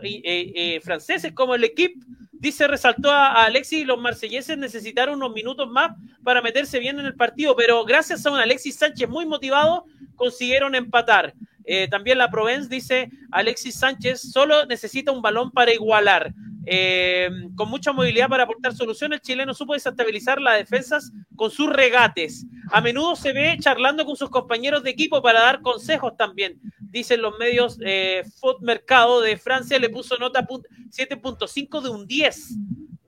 [0.82, 2.00] franceses como el equipo
[2.32, 5.92] dice, resaltó a, Alexis, los marselleses necesitaron unos minutos más
[6.24, 9.84] para meterse bien en el partido, pero gracias a un Alexis Sánchez muy motivado,
[10.16, 11.34] consiguieron empatar.
[11.72, 16.34] Eh, también la Provence dice, Alexis Sánchez solo necesita un balón para igualar.
[16.66, 21.72] Eh, con mucha movilidad para aportar soluciones, el chileno supo desestabilizar las defensas con sus
[21.72, 22.44] regates.
[22.72, 26.60] A menudo se ve charlando con sus compañeros de equipo para dar consejos también.
[26.80, 32.58] Dicen los medios, eh, Foot Mercado de Francia le puso nota 7.5 de un 10.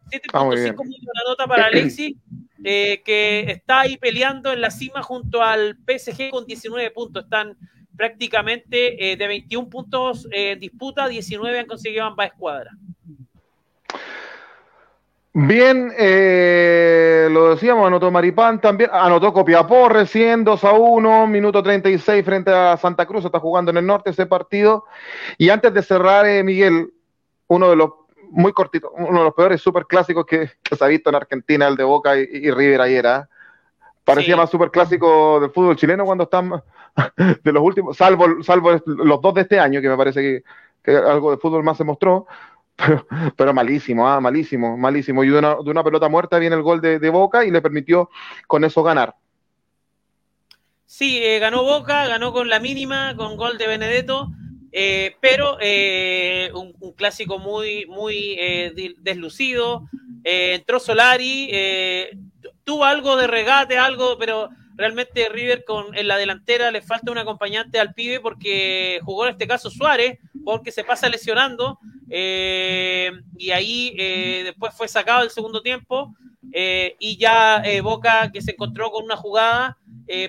[0.08, 2.14] 7.5 una nota para Alexis,
[2.62, 7.24] eh, que está ahí peleando en la cima junto al PSG con 19 puntos.
[7.24, 7.56] Están
[7.96, 12.74] prácticamente de 21 puntos en disputa, 19 han conseguido ambas escuadras.
[15.34, 22.22] Bien, eh, lo decíamos, anotó Maripán también, anotó Copiapó recién, 2 a 1, minuto 36
[22.22, 24.84] frente a Santa Cruz, está jugando en el norte ese partido.
[25.38, 26.92] Y antes de cerrar, eh, Miguel,
[27.46, 27.92] uno de los
[28.28, 31.76] muy cortitos, uno de los peores super clásicos que, se ha visto en Argentina, el
[31.76, 33.06] de Boca y, River ayer.
[33.06, 33.28] ¿ah?
[34.04, 36.62] Parecía más super clásico del fútbol chileno cuando están
[37.42, 40.42] de los últimos, salvo, salvo los dos de este año, que me parece
[40.82, 42.26] que, algo de fútbol más se mostró
[43.36, 45.24] pero, malísimo, ah, malísimo, malísimo.
[45.24, 48.10] Y de una, pelota muerta viene el gol de, Boca y le permitió
[48.46, 49.14] con eso ganar.
[50.86, 54.28] Sí, eh, ganó Boca, ganó con la mínima, con gol de Benedetto,
[54.72, 58.36] eh, pero eh, un, clásico muy, muy
[58.98, 59.88] deslucido.
[60.24, 61.50] entró Solari,
[62.64, 67.18] tuvo algo de regate, algo, pero realmente River con en la delantera le falta un
[67.18, 71.78] acompañante al pibe porque jugó en este caso Suárez, porque se pasa lesionando
[72.10, 76.14] eh, y ahí eh, después fue sacado el segundo tiempo
[76.52, 79.78] eh, y ya Boca que se encontró con una jugada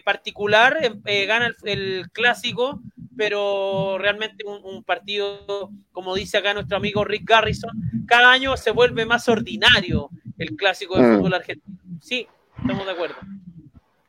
[0.05, 2.79] particular gana el, clásico
[3.17, 7.71] pero realmente un, partido como dice acá nuestro amigo Rick Garrison
[8.07, 11.15] cada año se vuelve más ordinario el clásico del mm.
[11.17, 12.27] fútbol argentino sí
[12.57, 13.15] estamos de acuerdo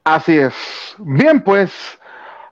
[0.05, 0.55] Así es.
[0.98, 1.72] Bien, pues,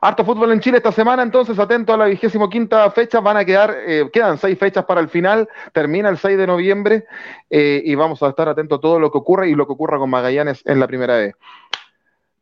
[0.01, 3.45] harto fútbol en Chile esta semana, entonces atento a la vigésimo quinta fecha, van a
[3.45, 7.05] quedar, eh, quedan seis fechas para el final, termina el 6 de noviembre
[7.51, 9.99] eh, y vamos a estar atentos a todo lo que ocurre y lo que ocurra
[9.99, 11.35] con Magallanes en la primera vez.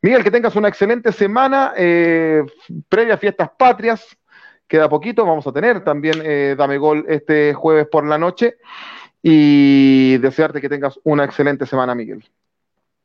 [0.01, 2.43] Miguel, que tengas una excelente semana, eh,
[2.87, 4.17] previa fiestas patrias,
[4.65, 8.55] queda poquito, vamos a tener también Dame Gol este jueves por la noche
[9.21, 12.23] y desearte que tengas una excelente semana, Miguel.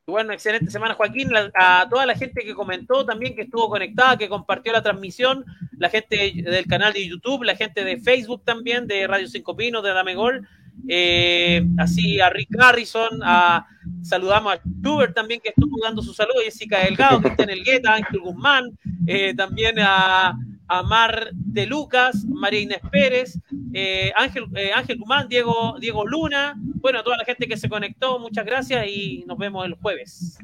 [0.08, 1.30] Bueno, excelente semana, Joaquín.
[1.54, 5.44] A toda la gente que comentó también, que estuvo conectada, que compartió la transmisión,
[5.78, 9.82] la gente del canal de YouTube, la gente de Facebook también, de Radio Cinco Pinos,
[9.82, 10.46] de Dame Gol.
[10.88, 13.66] Eh, así a Rick Harrison, a,
[14.02, 18.78] saludamos a Schubert también, que estuvo dando su saludo, Jessica Delgado, Cristian Elgueta, Ángel Guzmán,
[19.08, 20.38] eh, también a
[20.68, 23.38] Amar de Lucas, María Inés Pérez,
[23.72, 27.68] eh, Ángel, eh, Ángel Guzmán, Diego, Diego Luna, bueno, a toda la gente que se
[27.68, 30.38] conectó, muchas gracias y nos vemos el jueves.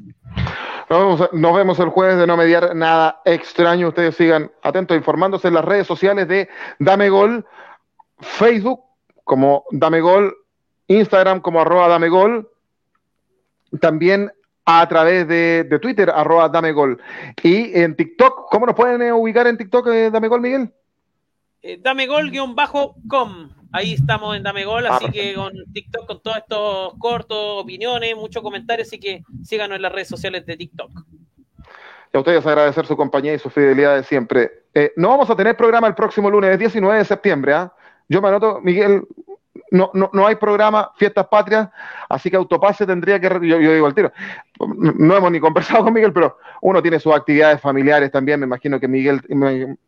[0.89, 3.87] Nos vemos, el jueves de no mediar nada extraño.
[3.87, 6.49] Ustedes sigan atentos informándose en las redes sociales de
[6.79, 7.45] Dame Gol,
[8.19, 8.81] Facebook
[9.23, 10.35] como Dame Gol,
[10.87, 12.49] Instagram como arroba Dame Gol,
[13.79, 14.31] también
[14.65, 17.01] a través de, Twitter, arroba Dame Gol.
[17.41, 20.71] Y en TikTok, ¿cómo nos pueden eh, ubicar en TikTok, eh, Dame Gol, Miguel?
[21.61, 23.49] Eh, Damegol-com.
[23.71, 28.87] Ahí estamos en Damegol, así que con TikTok, con todos estos cortos, opiniones, muchos comentarios,
[28.87, 30.91] así que síganos en las redes sociales de TikTok.
[32.13, 34.51] Y a ustedes agradecer su compañía y su fidelidad de siempre.
[34.95, 37.53] no vamos a tener programa el próximo lunes, 19 de septiembre.
[37.53, 37.73] ¿ah?
[38.07, 39.07] Yo me anoto, Miguel,
[39.73, 41.67] no, no, no hay programa Fiestas Patrias,
[42.07, 44.13] así que Autopase tendría que, yo, yo, digo al tiro,
[44.59, 48.79] no hemos ni conversado con Miguel, pero uno tiene sus actividades familiares también, me imagino
[48.79, 49.19] que Miguel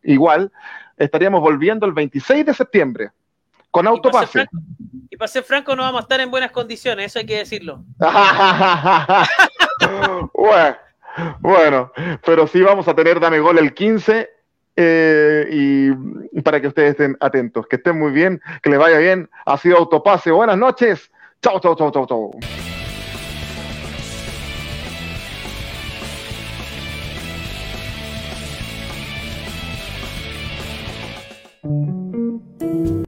[0.02, 0.50] igual,
[0.96, 3.10] estaríamos volviendo el 26 de septiembre
[3.70, 4.48] con Autopase.
[5.08, 7.84] Y para ser franco, no vamos a estar en buenas condiciones, eso hay que decirlo.
[10.34, 10.76] bueno,
[11.38, 11.92] bueno,
[12.24, 14.30] pero sí vamos a tener Dame Gol el 15
[14.76, 19.28] eh, y para que ustedes estén atentos, que estén muy bien, que les vaya bien.
[19.44, 20.30] Ha sido Autopase.
[20.30, 21.10] Buenas noches.
[21.42, 22.75] Chao, chao, chao, chao, chao.